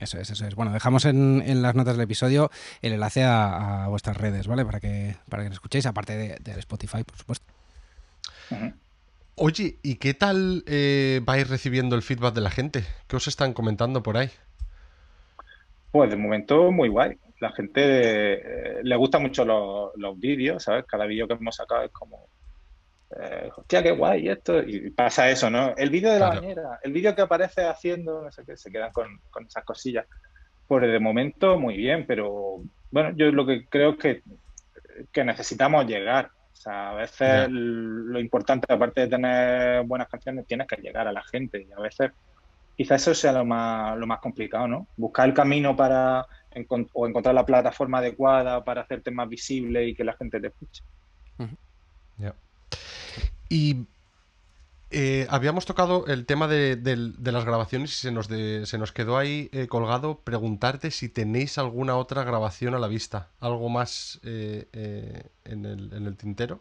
Eso 0.00 0.18
es, 0.18 0.30
eso 0.30 0.46
es. 0.46 0.54
Bueno, 0.54 0.72
dejamos 0.72 1.04
en, 1.04 1.62
las 1.62 1.74
notas 1.74 1.94
del 1.94 2.04
episodio 2.04 2.50
el 2.80 2.94
enlace 2.94 3.22
a, 3.22 3.86
vuestras 3.88 4.16
redes, 4.16 4.48
¿vale? 4.48 4.64
Para 4.64 4.80
que, 4.80 5.16
para 5.28 5.42
que 5.42 5.50
lo 5.50 5.54
escuchéis, 5.54 5.86
aparte 5.86 6.16
de, 6.16 6.58
Spotify, 6.58 7.04
por 7.04 7.16
supuesto. 7.16 7.46
Oye, 9.42 9.78
¿y 9.82 9.94
qué 9.94 10.12
tal 10.12 10.64
eh, 10.66 11.22
vais 11.24 11.48
recibiendo 11.48 11.96
el 11.96 12.02
feedback 12.02 12.34
de 12.34 12.42
la 12.42 12.50
gente? 12.50 12.84
¿Qué 13.08 13.16
os 13.16 13.26
están 13.26 13.54
comentando 13.54 14.02
por 14.02 14.18
ahí? 14.18 14.28
Pues 15.90 16.10
de 16.10 16.16
momento 16.16 16.70
muy 16.70 16.90
guay. 16.90 17.16
La 17.40 17.50
gente 17.52 17.80
eh, 18.34 18.80
le 18.82 18.96
gusta 18.96 19.18
mucho 19.18 19.46
los, 19.46 20.20
vídeos, 20.20 20.62
¿sabes? 20.62 20.84
Cada 20.84 21.06
vídeo 21.06 21.26
que 21.26 21.32
hemos 21.32 21.56
sacado 21.56 21.84
es 21.84 21.90
como, 21.90 22.28
eh, 23.18 23.48
hostia, 23.56 23.82
qué 23.82 23.92
guay 23.92 24.28
esto. 24.28 24.62
Y 24.62 24.90
pasa 24.90 25.30
eso, 25.30 25.48
¿no? 25.48 25.74
El 25.74 25.88
vídeo 25.88 26.12
de 26.12 26.18
la 26.18 26.28
bañera, 26.28 26.78
el 26.82 26.92
vídeo 26.92 27.14
que 27.14 27.22
aparece 27.22 27.64
haciendo, 27.64 28.20
no 28.20 28.30
sé 28.30 28.44
qué, 28.44 28.58
se 28.58 28.70
quedan 28.70 28.92
con, 28.92 29.18
esas 29.48 29.64
cosillas. 29.64 30.04
Pues 30.68 30.82
de 30.82 31.00
momento 31.00 31.58
muy 31.58 31.78
bien, 31.78 32.04
pero 32.06 32.60
bueno, 32.90 33.16
yo 33.16 33.32
lo 33.32 33.46
que 33.46 33.64
creo 33.64 33.92
es 33.92 33.96
que, 33.96 34.22
que 35.10 35.24
necesitamos 35.24 35.86
llegar 35.86 36.30
o 36.60 36.62
sea, 36.62 36.90
a 36.90 36.94
veces 36.94 37.48
lo 37.48 38.20
importante, 38.20 38.70
aparte 38.70 39.00
de 39.00 39.08
tener 39.08 39.82
buenas 39.84 40.10
canciones, 40.10 40.46
tienes 40.46 40.66
que 40.66 40.76
llegar 40.76 41.08
a 41.08 41.12
la 41.12 41.22
gente. 41.22 41.66
Y 41.66 41.72
a 41.72 41.80
veces 41.80 42.10
quizás 42.76 43.00
eso 43.00 43.14
sea 43.14 43.32
lo 43.32 43.46
más, 43.46 43.96
lo 43.96 44.06
más 44.06 44.20
complicado, 44.20 44.68
¿no? 44.68 44.86
Buscar 44.94 45.26
el 45.26 45.32
camino 45.32 45.74
para 45.74 46.26
o 46.92 47.06
encontrar 47.06 47.34
la 47.34 47.46
plataforma 47.46 47.96
adecuada 47.96 48.62
para 48.62 48.82
hacerte 48.82 49.10
más 49.10 49.26
visible 49.26 49.88
y 49.88 49.94
que 49.94 50.04
la 50.04 50.12
gente 50.12 50.38
te 50.38 50.48
escuche. 50.48 50.84
Y 53.48 53.86
eh, 54.90 55.26
habíamos 55.30 55.66
tocado 55.66 56.06
el 56.06 56.26
tema 56.26 56.48
de, 56.48 56.76
las 57.22 57.44
grabaciones 57.44 57.92
y 57.92 57.94
se 57.94 58.10
nos, 58.10 58.26
se 58.26 58.78
nos 58.78 58.92
quedó 58.92 59.18
ahí 59.18 59.48
eh, 59.52 59.68
colgado 59.68 60.20
preguntarte 60.20 60.90
si 60.90 61.08
tenéis 61.08 61.58
alguna 61.58 61.96
otra 61.96 62.24
grabación 62.24 62.74
a 62.74 62.78
la 62.78 62.88
vista, 62.88 63.28
algo 63.40 63.68
más 63.68 64.20
eh, 64.24 64.66
en, 65.44 65.64
el, 65.64 65.92
en 65.92 66.06
el 66.06 66.16
tintero. 66.16 66.60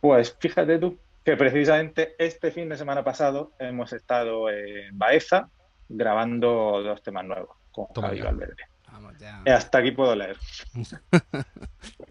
Pues 0.00 0.36
fíjate 0.38 0.78
tú 0.78 0.98
que 1.24 1.36
precisamente 1.36 2.14
este 2.18 2.50
fin 2.50 2.68
de 2.68 2.76
semana 2.76 3.04
pasado 3.04 3.52
hemos 3.58 3.92
estado 3.92 4.50
en 4.50 4.98
Baeza 4.98 5.48
grabando 5.88 6.82
dos 6.82 7.02
temas 7.02 7.24
nuevos 7.24 7.56
con 7.72 7.86
Javi 7.86 8.20
Valverde. 8.20 8.64
Hasta 9.46 9.78
aquí 9.78 9.92
puedo 9.92 10.14
leer. 10.14 10.36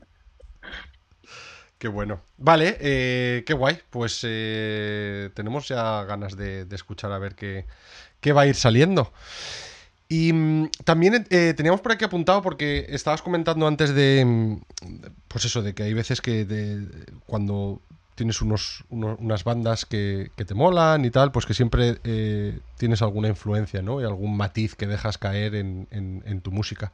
Qué 1.80 1.88
bueno. 1.88 2.20
Vale, 2.38 2.78
eh, 2.82 3.44
qué 3.46 3.54
guay. 3.54 3.80
Pues 3.90 4.20
eh, 4.24 5.30
tenemos 5.34 5.70
ya 5.70 6.04
ganas 6.04 6.36
de, 6.36 6.68
escuchar 6.72 7.14
a 7.14 7.20
ver 7.20 7.36
qué, 7.36 8.34
va 8.34 8.42
a 8.42 8.48
ir 8.48 8.56
saliendo. 8.56 9.14
Y 10.10 10.34
mm, 10.34 10.72
también 10.84 11.26
eh, 11.30 11.54
teníamos 11.56 11.80
por 11.80 11.94
aquí 11.94 12.04
apuntado 12.04 12.42
porque 12.42 12.86
estabas 12.90 13.22
comentando 13.22 13.66
antes 13.66 13.96
de, 13.96 14.26
mm, 14.26 14.58
pues 15.30 15.46
eso, 15.46 15.62
de 15.62 15.74
que 15.74 15.84
hay 15.84 15.94
veces 15.94 16.20
que 16.20 16.46
cuando 17.26 17.82
tienes 18.16 18.42
unos, 18.42 18.84
unas 18.90 19.46
bandas 19.46 19.86
que, 19.86 20.32
te 20.36 20.54
molan 20.54 21.06
y 21.06 21.12
tal, 21.12 21.32
pues 21.32 21.46
que 21.46 21.54
siempre 21.54 21.96
tienes 22.78 23.02
alguna 23.02 23.30
influencia, 23.30 23.82
¿no? 23.82 24.02
Y 24.02 24.04
algún 24.04 24.36
matiz 24.36 24.76
que 24.76 24.86
dejas 24.86 25.18
caer 25.18 25.56
en, 25.56 25.88
en 25.92 26.42
tu 26.42 26.52
música. 26.52 26.92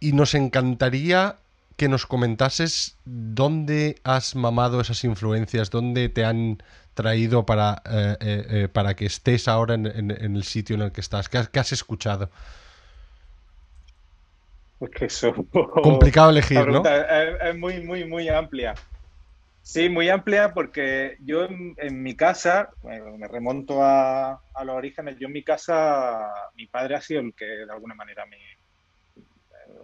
Y 0.00 0.10
nos 0.12 0.34
encantaría 0.34 1.36
que 1.82 1.88
nos 1.88 2.06
comentases 2.06 2.96
dónde 3.04 3.96
has 4.04 4.36
mamado 4.36 4.80
esas 4.80 5.02
influencias, 5.02 5.68
dónde 5.68 6.08
te 6.08 6.24
han 6.24 6.62
traído 6.94 7.44
para, 7.44 7.82
eh, 7.84 8.16
eh, 8.20 8.46
eh, 8.50 8.68
para 8.68 8.94
que 8.94 9.04
estés 9.04 9.48
ahora 9.48 9.74
en, 9.74 10.12
el 10.12 10.44
sitio 10.44 10.76
en 10.76 10.82
el 10.82 10.92
que 10.92 11.00
estás. 11.00 11.28
¿Qué 11.28 11.58
has, 11.58 11.72
escuchado? 11.72 12.30
Pues 14.78 14.92
que 14.92 15.06
eso. 15.06 15.34
Complicado 15.82 16.30
elegir, 16.30 16.68
¿no? 16.68 16.84
Es, 16.86 17.56
muy, 17.56 17.80
muy, 17.80 18.04
muy 18.04 18.28
amplia. 18.28 18.74
Sí, 19.62 19.88
muy 19.88 20.08
amplia 20.08 20.54
porque 20.54 21.16
yo 21.24 21.46
en, 21.46 22.00
mi 22.00 22.14
casa, 22.14 22.70
me 22.84 23.26
remonto 23.26 23.82
a, 23.82 24.40
a, 24.54 24.64
los 24.64 24.76
orígenes, 24.76 25.16
yo 25.18 25.26
en 25.26 25.32
mi 25.32 25.42
casa, 25.42 26.32
mi 26.54 26.68
padre 26.68 26.94
ha 26.94 27.00
sido 27.00 27.22
el 27.22 27.34
que 27.34 27.44
de 27.44 27.72
alguna 27.72 27.96
manera 27.96 28.24
me, 28.26 28.36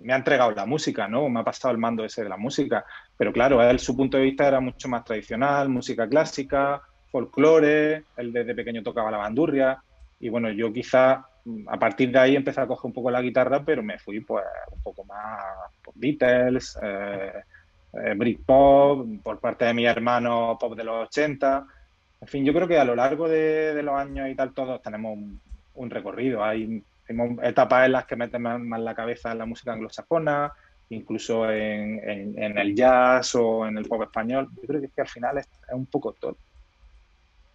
me 0.03 0.13
ha 0.13 0.17
entregado 0.17 0.51
la 0.53 0.67
música, 0.67 1.09
¿no? 1.09 1.29
Me 1.29 1.41
ha 1.41 1.45
pasado 1.45 1.73
el 1.73 1.79
mando 1.79 2.05
ese 2.05 2.23
de 2.23 2.29
la 2.29 2.37
música. 2.37 2.85
Pero 3.17 3.33
claro, 3.33 3.63
él 3.63 3.79
su 3.79 3.97
punto 3.97 4.17
de 4.17 4.25
vista 4.25 4.47
era 4.47 4.61
mucho 4.61 4.89
más 4.89 5.05
tradicional, 5.05 5.69
música 5.69 6.09
clásica, 6.09 6.83
folclore, 7.11 8.05
él 8.17 8.33
desde 8.33 8.55
pequeño 8.55 8.83
tocaba 8.83 9.11
la 9.11 9.19
bandurria. 9.19 9.83
Y 10.21 10.29
bueno, 10.29 10.51
yo 10.51 10.73
quizá 10.73 11.27
a 11.67 11.79
partir 11.79 12.11
de 12.11 12.19
ahí 12.19 12.37
empecé 12.37 12.61
a 12.61 12.67
coger 12.67 12.87
un 12.87 12.93
poco 12.93 13.11
la 13.11 13.23
guitarra, 13.23 13.65
pero 13.65 13.83
me 13.83 13.99
fui 13.99 14.21
pues 14.21 14.45
un 14.71 14.83
poco 14.83 15.05
más 15.05 15.41
por 15.83 15.95
Beatles, 15.97 16.79
eh, 16.83 17.33
eh, 17.95 18.15
Britpop, 18.15 19.07
por 19.23 19.41
parte 19.41 19.65
de 19.65 19.75
mi 19.75 19.87
hermano 19.87 20.57
pop 20.61 20.77
de 20.77 20.85
los 20.85 21.09
80. 21.09 21.67
En 22.21 22.29
fin, 22.29 22.45
yo 22.45 22.53
creo 22.53 22.69
que 22.69 22.79
a 22.79 22.85
lo 22.85 22.95
largo 22.95 23.29
de, 23.29 23.81
los 23.83 23.95
años 23.95 24.29
y 24.29 24.35
tal 24.35 24.53
todos 24.53 24.83
tenemos 24.83 25.17
un, 25.17 25.41
un 25.75 25.91
recorrido. 25.91 26.45
Hay 26.45 26.83
etapas 27.43 27.87
en 27.87 27.93
las 27.93 28.07
que 28.07 28.17
meten 28.17 28.43
más, 28.43 28.81
la 28.81 28.95
cabeza 28.95 29.33
en 29.33 29.39
la 29.39 29.47
música 29.47 29.73
anglosajona, 29.73 30.53
incluso 30.91 31.51
en, 31.51 32.59
el 32.59 32.75
jazz 32.75 33.35
o 33.35 33.67
en 33.67 33.79
el 33.79 33.87
pop 33.87 34.03
español. 34.03 34.49
Yo 34.57 34.67
creo 34.67 34.81
que, 34.81 34.87
es 34.87 34.93
que 34.93 35.01
al 35.01 35.09
final 35.09 35.39
es, 35.39 35.49
un 35.73 35.87
poco 35.87 36.13
todo. 36.13 36.37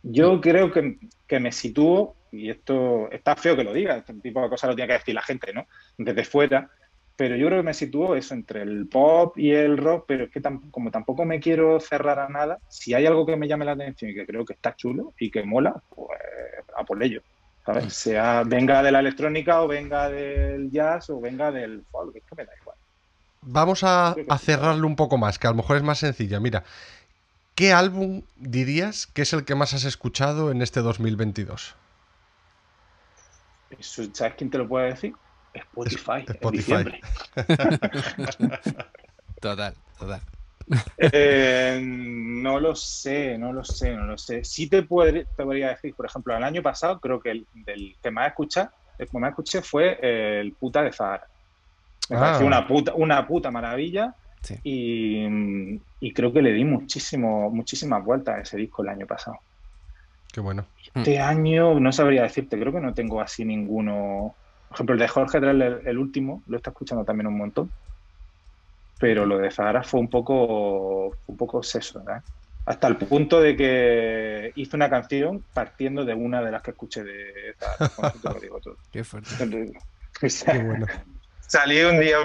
Yo 0.03 0.41
creo 0.41 0.71
que, 0.71 1.39
me 1.39 1.51
sitúo, 1.51 2.15
y 2.31 2.49
esto 2.49 3.09
está 3.11 3.35
feo 3.35 3.55
que 3.55 3.63
lo 3.63 3.73
diga, 3.73 3.97
este 3.97 4.13
tipo 4.15 4.41
de 4.41 4.49
cosas 4.49 4.69
lo 4.69 4.75
tiene 4.75 4.87
que 4.87 4.99
decir 4.99 5.15
la 5.15 5.21
gente, 5.21 5.53
¿no? 5.53 5.65
Desde 5.97 6.25
fuera, 6.25 6.69
pero 7.15 7.35
yo 7.35 7.47
creo 7.47 7.59
que 7.59 7.65
me 7.65 7.73
sitúo 7.73 8.15
eso 8.15 8.33
entre 8.33 8.63
el 8.63 8.87
pop 8.87 9.37
y 9.37 9.51
el 9.51 9.77
rock, 9.77 10.05
pero 10.07 10.25
es 10.25 10.31
que 10.31 10.41
como 10.71 10.91
tampoco 10.91 11.25
me 11.25 11.39
quiero 11.39 11.79
cerrar 11.79 12.19
a 12.19 12.27
nada, 12.27 12.59
si 12.67 12.93
hay 12.93 13.05
algo 13.05 13.25
que 13.25 13.35
me 13.35 13.47
llame 13.47 13.65
la 13.65 13.73
atención 13.73 14.11
y 14.11 14.15
que 14.15 14.25
creo 14.25 14.45
que 14.45 14.53
está 14.53 14.75
chulo 14.75 15.13
y 15.19 15.29
que 15.29 15.43
mola, 15.43 15.81
pues 15.95 16.09
a 16.75 16.83
por 16.83 17.01
ello. 17.03 17.21
Sea 17.89 18.43
venga 18.43 18.83
de 18.83 18.91
la 18.91 18.99
electrónica 18.99 19.61
o 19.61 19.67
venga 19.67 20.09
del 20.09 20.69
jazz 20.69 21.09
o 21.09 21.21
venga 21.21 21.51
del 21.51 21.83
folk, 21.91 22.15
es 22.15 22.23
que 22.23 22.35
me 22.35 22.45
da 22.45 22.51
igual. 22.59 22.77
Vamos 23.41 23.83
a, 23.83 24.15
cerrarlo 24.39 24.87
un 24.87 24.95
poco 24.95 25.17
más, 25.17 25.39
que 25.39 25.47
a 25.47 25.51
lo 25.51 25.57
mejor 25.57 25.77
es 25.77 25.83
más 25.83 25.99
sencilla. 25.99 26.39
Mira, 26.39 26.63
¿qué 27.55 27.73
álbum 27.73 28.23
dirías 28.37 29.07
que 29.07 29.21
es 29.23 29.33
el 29.33 29.45
que 29.45 29.55
más 29.55 29.73
has 29.73 29.85
escuchado 29.85 30.51
en 30.51 30.61
este 30.61 30.81
2022? 30.81 31.75
¿Sabes 33.79 34.33
quién 34.37 34.49
te 34.49 34.57
lo 34.57 34.67
puede 34.67 34.91
decir? 34.91 35.13
Spotify. 35.53 36.25
Spotify. 36.27 37.01
total, 39.41 39.75
total. 39.99 40.21
Eh, 40.97 41.79
no 41.83 42.59
lo 42.59 42.75
sé, 42.75 43.37
no 43.37 43.53
lo 43.53 43.63
sé, 43.63 43.93
no 43.95 44.05
lo 44.05 44.17
sé. 44.17 44.43
Sí 44.43 44.67
te, 44.67 44.83
podría, 44.83 45.25
podría 45.35 45.69
decir, 45.69 45.93
por 45.93 46.05
ejemplo, 46.05 46.35
el 46.35 46.43
año 46.43 46.61
pasado 46.61 46.99
creo 46.99 47.19
que 47.19 47.31
el 47.31 47.47
del 47.53 47.95
que 48.01 48.11
más 48.11 48.27
escuché, 48.27 48.67
el 48.97 49.07
que 49.07 49.19
más 49.19 49.29
escuché 49.29 49.61
fue 49.61 49.99
el 50.01 50.53
puta 50.53 50.83
de 50.83 50.91
Zahara. 50.91 51.27
Me 52.09 52.17
pareció 52.17 52.45
ah. 52.45 52.47
una 52.47 52.67
puta, 52.67 52.93
una 52.95 53.27
puta 53.27 53.51
maravilla 53.51 54.13
y, 54.63 55.79
creo 56.13 56.33
que 56.33 56.41
le 56.41 56.51
di 56.51 56.65
muchísimo, 56.65 57.49
muchísimas 57.49 58.03
vueltas 58.03 58.35
a 58.35 58.41
ese 58.41 58.57
disco 58.57 58.83
el 58.83 58.89
año 58.89 59.07
pasado. 59.07 59.37
Qué 60.31 60.41
bueno. 60.41 60.65
Este 60.93 61.19
año 61.19 61.79
no 61.79 61.91
sabría 61.91 62.23
decirte, 62.23 62.59
creo 62.59 62.73
que 62.73 62.81
no 62.81 62.93
tengo 62.93 63.21
así 63.21 63.45
ninguno. 63.45 64.35
Por 64.69 64.75
ejemplo, 64.75 64.93
el 64.93 64.99
de 64.99 65.07
Jorge 65.07 65.39
Drell, 65.39 65.61
el 65.85 65.97
último, 65.97 66.41
lo 66.47 66.57
está 66.57 66.71
escuchando 66.71 67.05
también 67.05 67.27
un 67.27 67.37
montón 67.37 67.71
pero 69.03 69.25
lo 69.25 69.37
de 69.37 69.51
Zahara 69.51 69.83
fue 69.83 69.99
un 69.99 70.07
poco, 70.07 71.07
un 71.27 71.35
poco 71.35 71.61
seso, 71.61 72.01
Hasta 72.65 72.87
el 72.87 72.95
punto 72.95 73.41
de 73.41 73.57
que 73.57 74.53
hice 74.55 74.77
una 74.77 74.89
canción 74.89 75.43
partiendo 75.53 76.05
de 76.05 76.13
una 76.13 76.41
de 76.41 76.51
las 76.51 76.61
que 76.61 76.71
escuché 76.71 77.03
de 77.03 77.53
Zahara. 77.59 78.13
Qué 78.93 79.03
fuerte. 79.03 79.29
Salí 81.41 81.81
un 81.81 81.99
día 81.99 82.15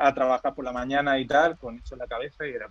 a 0.00 0.14
trabajar 0.14 0.52
por 0.52 0.64
la 0.64 0.72
mañana 0.72 1.16
y 1.20 1.28
tal, 1.28 1.56
con 1.58 1.78
eso 1.78 1.94
en 1.94 2.00
la 2.00 2.08
cabeza 2.08 2.44
y 2.44 2.50
era. 2.50 2.70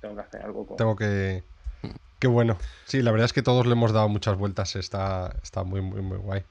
Tengo 0.00 0.14
que 0.14 0.22
hacer 0.22 0.40
algo 0.40 0.66
con. 0.66 0.78
Tengo 0.78 0.96
que. 0.96 1.42
Qué 2.18 2.26
bueno. 2.26 2.56
Sí, 2.86 3.02
la 3.02 3.10
verdad 3.10 3.26
es 3.26 3.34
que 3.34 3.42
todos 3.42 3.66
le 3.66 3.72
hemos 3.72 3.92
dado 3.92 4.08
muchas 4.08 4.38
vueltas. 4.38 4.76
Está, 4.76 5.36
está 5.42 5.62
muy, 5.62 5.82
muy, 5.82 6.00
muy 6.00 6.16
guay. 6.16 6.42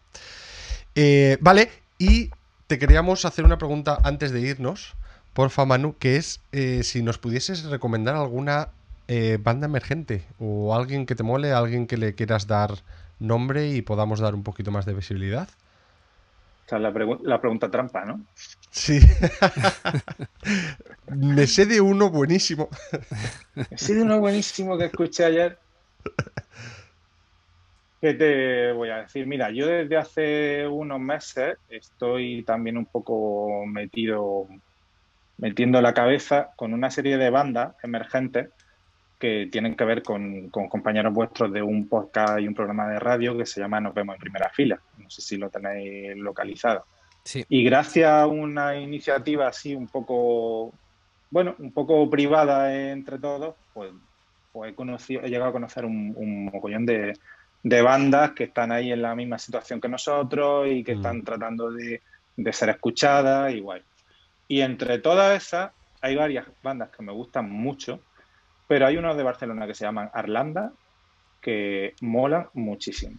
Eh, 0.93 1.39
vale, 1.41 1.71
y 1.97 2.29
te 2.67 2.77
queríamos 2.77 3.25
hacer 3.25 3.43
una 3.43 3.57
pregunta 3.57 3.97
antes 4.03 4.31
de 4.31 4.41
irnos 4.41 4.95
porfa 5.33 5.65
Manu, 5.65 5.95
que 5.97 6.17
es 6.17 6.41
eh, 6.51 6.83
si 6.83 7.03
nos 7.03 7.17
pudieses 7.17 7.63
recomendar 7.65 8.15
alguna 8.15 8.69
eh, 9.07 9.37
banda 9.41 9.67
emergente 9.67 10.23
o 10.39 10.75
alguien 10.75 11.05
que 11.05 11.15
te 11.15 11.23
mole, 11.23 11.51
alguien 11.51 11.87
que 11.87 11.97
le 11.97 12.15
quieras 12.15 12.47
dar 12.47 12.71
nombre 13.19 13.69
y 13.69 13.81
podamos 13.81 14.19
dar 14.19 14.35
un 14.35 14.43
poquito 14.43 14.71
más 14.71 14.85
de 14.85 14.93
visibilidad. 14.93 15.49
O 16.65 16.69
sea, 16.69 16.79
la, 16.79 16.93
la 17.23 17.41
pregunta 17.41 17.71
trampa, 17.71 18.05
¿no? 18.05 18.23
Sí. 18.69 18.99
Me 21.07 21.47
sé 21.47 21.65
de 21.65 21.81
uno 21.81 22.11
buenísimo. 22.11 22.69
Me 23.55 23.77
sé 23.77 23.95
de 23.95 24.03
uno 24.03 24.19
buenísimo 24.19 24.77
que 24.77 24.85
escuché 24.85 25.25
ayer. 25.25 25.59
¿Qué 28.01 28.13
te 28.13 28.71
voy 28.71 28.89
a 28.89 28.97
decir? 28.97 29.27
Mira, 29.27 29.51
yo 29.51 29.67
desde 29.67 29.97
hace 29.97 30.67
unos 30.67 30.99
meses 30.99 31.57
estoy 31.67 32.43
también 32.43 32.77
un 32.77 32.85
poco 32.85 33.65
metido 33.65 34.47
metiendo 35.39 35.81
la 35.81 35.93
cabeza 35.93 36.51
con 36.55 36.73
una 36.73 36.91
serie 36.91 37.17
de 37.17 37.29
bandas 37.29 37.75
emergentes 37.83 38.49
que 39.17 39.49
tienen 39.51 39.75
que 39.75 39.83
ver 39.83 40.01
con, 40.01 40.49
compañeros 40.49 41.13
vuestros 41.13 41.51
de 41.51 41.61
un 41.61 41.87
podcast 41.89 42.39
y 42.39 42.47
un 42.47 42.53
programa 42.53 42.87
de 42.87 42.99
radio 42.99 43.37
que 43.37 43.45
se 43.45 43.59
llama 43.59 43.81
Nos 43.81 43.93
vemos 43.93 44.15
en 44.15 44.21
primera 44.21 44.49
fila. 44.49 44.79
No 44.97 45.09
sé 45.09 45.21
si 45.21 45.37
lo 45.37 45.49
tenéis 45.49 46.15
localizado. 46.17 46.85
Sí. 47.23 47.45
Y 47.49 47.63
gracias 47.63 48.09
a 48.09 48.27
una 48.27 48.77
iniciativa 48.77 49.47
así 49.47 49.75
un 49.75 49.87
poco, 49.87 50.73
bueno, 51.29 51.55
un 51.59 51.73
poco 51.73 52.09
privada 52.09 52.73
entre 52.91 53.19
todos, 53.19 53.55
pues, 53.73 53.91
pues 54.53 54.71
he, 54.71 54.75
conocido, 54.75 55.21
he 55.21 55.29
llegado 55.29 55.49
a 55.49 55.53
conocer 55.53 55.83
un, 55.83 56.13
un 56.15 56.45
mogollón 56.45 56.85
de, 56.85 57.13
bandas 57.63 58.31
que 58.31 58.45
están 58.45 58.71
ahí 58.71 58.93
en 58.93 59.01
la 59.01 59.15
misma 59.15 59.37
situación 59.37 59.81
que 59.81 59.89
nosotros 59.89 60.67
y 60.69 60.81
que 60.81 60.95
mm. 60.95 60.97
están 60.97 61.23
tratando 61.23 61.71
de, 61.71 62.01
de 62.37 62.53
ser 62.53 62.69
escuchadas 62.69 63.53
y 63.53 63.59
guay. 63.59 63.81
Y 64.49 64.61
entre 64.61 64.97
todas 64.99 65.41
esas 65.41 65.71
hay 66.01 66.15
varias 66.15 66.47
bandas 66.61 66.89
que 66.89 67.03
me 67.03 67.13
gustan 67.13 67.49
mucho, 67.49 68.03
pero 68.67 68.87
hay 68.87 68.97
unos 68.97 69.15
de 69.15 69.23
Barcelona 69.23 69.67
que 69.67 69.75
se 69.75 69.85
llaman 69.85 70.09
Arlanda 70.11 70.73
que 71.39 71.93
molan 72.01 72.49
muchísimo. 72.53 73.17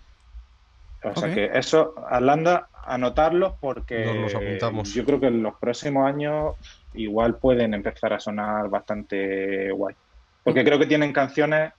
O 1.03 1.14
sea 1.16 1.33
que 1.33 1.51
eso, 1.55 1.95
Arlanda, 2.09 2.69
anotarlos 2.85 3.55
porque 3.61 4.05
Nos 4.05 4.16
los 4.16 4.35
apuntamos. 4.35 4.93
yo 4.93 5.05
creo 5.07 5.21
que 5.21 5.29
en 5.29 5.43
los 5.43 5.55
próximos 5.59 6.07
años 6.07 6.57
igual 6.93 7.38
pueden 7.38 7.73
empezar 7.75 8.12
a 8.12 8.21
sonar 8.21 8.69
bastante 8.69 9.71
guay. 9.71 9.95
Porque 10.43 10.64
creo 10.64 10.79
que 10.79 10.87
tienen 10.87 11.12
canciones 11.12 11.73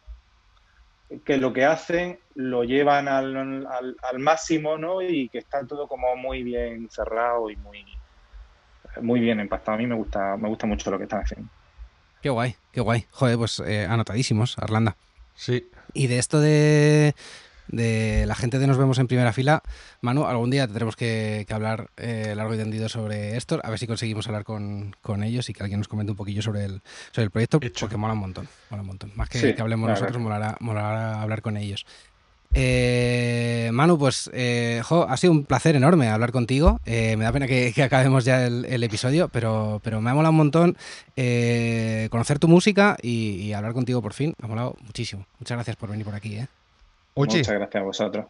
que 1.26 1.38
lo 1.38 1.52
que 1.52 1.66
hacen 1.66 2.20
lo 2.36 2.64
llevan 2.64 3.08
al, 3.10 3.36
al- 3.68 3.96
al 4.02 4.20
máximo, 4.20 4.78
¿no? 4.78 5.02
Y 5.02 5.30
que 5.30 5.40
está 5.40 5.68
todo 5.68 5.88
como 5.88 6.16
muy 6.16 6.42
bien 6.42 6.90
cerrado 6.90 7.50
y 7.50 7.58
muy, 7.58 8.01
muy 9.01 9.19
bien 9.19 9.39
empastado. 9.39 9.75
A 9.75 9.77
mí 9.77 9.88
me 9.88 9.95
gusta, 9.95 10.36
me 10.38 10.47
gusta 10.49 10.65
mucho 10.67 10.89
lo 10.91 10.97
que 10.97 11.04
están 11.04 11.21
haciendo. 11.21 11.49
Qué 12.21 12.30
guay, 12.30 12.56
qué 12.71 12.82
guay. 12.82 13.06
Joder, 13.12 13.38
pues 13.38 13.62
eh, 13.65 13.86
anotadísimos, 13.86 14.58
Arlanda. 14.60 14.95
Sí. 15.36 15.69
Y 15.93 16.08
de 16.08 16.19
esto 16.19 16.39
de, 16.39 17.15
de 17.67 18.25
la 18.27 18.36
gente 18.36 18.60
de 18.60 18.67
Nos 18.67 18.77
Vemos 18.77 18.99
en 18.99 19.08
Primera 19.08 19.34
Fila, 19.34 19.63
Manu, 20.01 20.25
algún 20.25 20.51
día 20.51 20.67
tendremos 20.67 20.95
que, 20.95 21.45
que 21.47 21.54
hablar 21.54 21.89
eh, 21.97 22.34
largo 22.36 22.54
y 22.54 22.58
tendido 22.58 22.89
sobre 22.89 23.38
esto, 23.38 23.60
a 23.63 23.69
ver 23.69 23.80
si 23.80 23.88
conseguimos 23.88 24.27
hablar 24.27 24.43
con, 24.43 24.95
con 25.01 25.23
ellos 25.23 25.49
y 25.49 25.54
que 25.54 25.63
alguien 25.63 25.80
nos 25.80 25.88
comente 25.88 26.12
un 26.12 26.17
poquillo 26.17 26.41
sobre 26.41 26.65
el, 26.65 26.82
sobre 27.12 27.25
el 27.25 27.32
proyecto, 27.32 27.60
Hecho. 27.62 27.86
porque 27.86 27.97
mola 27.97 28.13
un 28.13 28.19
montón, 28.19 28.47
mola 28.69 28.82
un 28.82 28.88
montón. 28.88 29.12
Más 29.15 29.30
que, 29.30 29.39
Sí, 29.39 29.54
que 29.56 29.62
hablemos 29.62 29.89
nosotros, 29.89 30.17
molará, 30.19 30.58
molará 30.60 31.21
hablar 31.21 31.41
con 31.41 31.58
ellos. 31.58 31.86
Eh, 32.54 33.70
Manu, 33.74 33.98
pues 33.98 34.30
eh, 34.34 34.82
jo, 34.84 35.06
ha 35.10 35.16
sido 35.18 35.32
un 35.34 35.46
placer 35.46 35.76
enorme 35.76 36.10
hablar 36.10 36.32
contigo. 36.32 36.80
Eh, 36.86 37.16
me 37.18 37.24
da 37.24 37.32
pena 37.32 37.48
que, 37.48 37.72
que 37.76 37.84
acabemos 37.84 38.26
ya 38.26 38.46
el, 38.46 38.66
el 38.66 38.84
episodio, 38.84 39.30
pero, 39.30 39.80
pero 39.84 40.02
me 40.02 40.10
ha 40.10 40.14
molado 40.14 40.32
un 40.32 40.38
montón 40.38 40.78
eh, 41.16 42.08
conocer 42.12 42.40
tu 42.40 42.48
música 42.48 42.98
y, 43.02 43.36
y 43.36 43.54
hablar 43.54 43.74
contigo 43.74 44.02
por 44.02 44.14
fin. 44.14 44.34
Me 44.40 44.46
ha 44.46 44.50
molado 44.50 44.76
muchísimo. 44.82 45.26
Muchas 45.40 45.56
gracias 45.56 45.76
por 45.78 45.90
venir 45.90 46.06
por 46.06 46.16
aquí. 46.16 46.36
¿eh? 46.36 46.48
Oye, 47.14 47.40
Muchas 47.40 47.56
gracias 47.56 47.82
a 47.82 47.86
vosotros. 47.86 48.26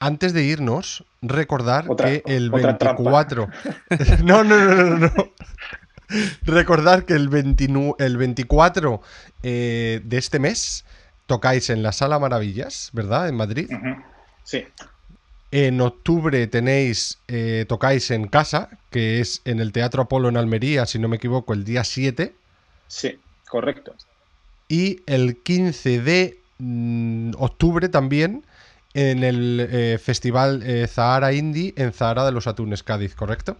antes 0.00 0.32
de 0.32 0.44
irnos, 0.44 1.04
recordar 1.22 1.86
Otra- 1.88 2.06
que 2.08 2.22
el 2.26 2.52
otra 2.52 2.78
trampa. 2.78 3.02
24. 3.02 3.48
no, 4.24 4.44
no, 4.44 4.56
no, 4.64 4.74
no, 4.84 4.98
no. 4.98 5.12
Recordar 6.42 7.04
que 7.04 7.14
el, 7.14 7.28
29 7.28 7.94
el 7.98 8.16
24 8.16 9.00
eh, 9.42 10.00
de 10.04 10.18
este 10.18 10.38
mes 10.38 10.84
tocáis 11.26 11.70
en 11.70 11.82
la 11.82 11.92
Sala 11.92 12.18
Maravillas, 12.18 12.90
¿verdad? 12.92 13.28
En 13.28 13.34
Madrid. 13.36 13.68
Sí, 14.44 14.64
En 15.50 15.80
octubre 15.80 16.46
tenéis, 16.46 17.18
eh, 17.28 17.64
tocáis 17.68 18.10
en 18.10 18.26
casa, 18.28 18.68
que 18.90 19.20
es 19.20 19.42
en 19.44 19.60
el 19.60 19.72
Teatro 19.72 20.02
Apolo 20.02 20.28
en 20.28 20.36
Almería, 20.36 20.86
si 20.86 20.98
no 20.98 21.08
me 21.08 21.16
equivoco, 21.16 21.52
el 21.52 21.64
día 21.64 21.84
7. 21.84 22.34
sí, 22.88 23.18
correcto. 23.48 23.94
Y 24.68 25.02
el 25.06 25.36
15 25.42 26.00
de 26.00 26.38
mm, 26.58 27.32
octubre 27.38 27.88
también 27.88 28.44
en 28.94 29.22
el 29.22 29.60
eh, 29.70 29.98
Festival 30.02 30.62
eh, 30.64 30.86
Zahara 30.88 31.32
Indie 31.32 31.72
en 31.76 31.92
Zahara 31.92 32.24
de 32.26 32.32
los 32.32 32.46
Atunes, 32.48 32.82
Cádiz, 32.82 33.14
¿correcto? 33.14 33.56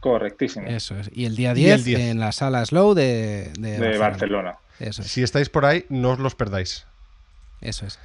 Correctísimo. 0.00 0.66
Eso 0.68 0.98
es. 0.98 1.08
Y 1.12 1.24
el 1.26 1.36
día 1.36 1.54
Y 1.56 1.70
el 1.70 1.82
10, 1.84 1.84
10. 1.84 2.00
en 2.00 2.20
la 2.20 2.32
sala 2.32 2.64
Slow 2.66 2.92
de, 2.94 3.52
de 3.58 3.78
de 3.78 3.98
Barcelona. 3.98 4.56
Eso 4.78 5.02
es. 5.02 5.08
Si 5.08 5.22
estáis 5.22 5.48
por 5.48 5.64
ahí, 5.64 5.86
no 5.88 6.10
os 6.10 6.18
los 6.18 6.34
perdáis. 6.34 6.86
Eso 7.62 7.86
es. 7.86 7.98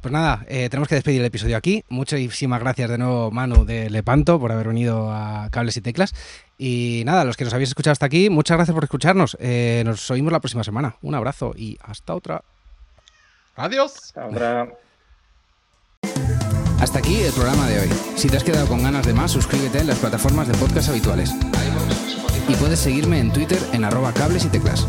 Pues 0.00 0.10
nada, 0.10 0.44
eh, 0.48 0.68
tenemos 0.68 0.88
que 0.88 0.96
despedir 0.96 1.20
el 1.20 1.26
episodio 1.26 1.56
aquí. 1.56 1.84
Muchísimas 1.88 2.60
gracias 2.60 2.90
de 2.90 2.98
nuevo, 2.98 3.30
Manu 3.30 3.64
de 3.64 3.88
Lepanto, 3.88 4.40
por 4.40 4.50
haber 4.50 4.68
venido 4.68 5.12
a 5.12 5.48
Cables 5.50 5.76
y 5.76 5.80
Teclas. 5.80 6.14
Y 6.58 7.02
nada, 7.06 7.24
los 7.24 7.36
que 7.36 7.44
nos 7.44 7.54
habéis 7.54 7.68
escuchado 7.68 7.92
hasta 7.92 8.06
aquí, 8.06 8.30
muchas 8.30 8.56
gracias 8.56 8.74
por 8.74 8.84
escucharnos. 8.84 9.36
Eh, 9.40 9.82
nos 9.86 10.10
oímos 10.10 10.32
la 10.32 10.40
próxima 10.40 10.64
semana. 10.64 10.96
Un 11.02 11.14
abrazo 11.14 11.52
y 11.56 11.78
hasta 11.82 12.14
otra. 12.14 12.42
Adiós. 13.54 14.12
Hasta 16.80 16.98
aquí 16.98 17.20
el 17.20 17.32
programa 17.32 17.68
de 17.68 17.80
hoy. 17.80 17.88
Si 18.16 18.28
te 18.28 18.36
has 18.36 18.42
quedado 18.42 18.66
con 18.66 18.82
ganas 18.82 19.06
de 19.06 19.12
más, 19.12 19.30
suscríbete 19.30 19.78
en 19.78 19.86
las 19.86 19.98
plataformas 19.98 20.48
de 20.48 20.54
podcast 20.54 20.88
habituales. 20.88 21.30
Y 22.48 22.54
puedes 22.56 22.80
seguirme 22.80 23.20
en 23.20 23.32
Twitter 23.32 23.58
en 23.72 23.84
arroba 23.84 24.12
cables 24.12 24.44
y 24.44 24.48
teclas. 24.48 24.86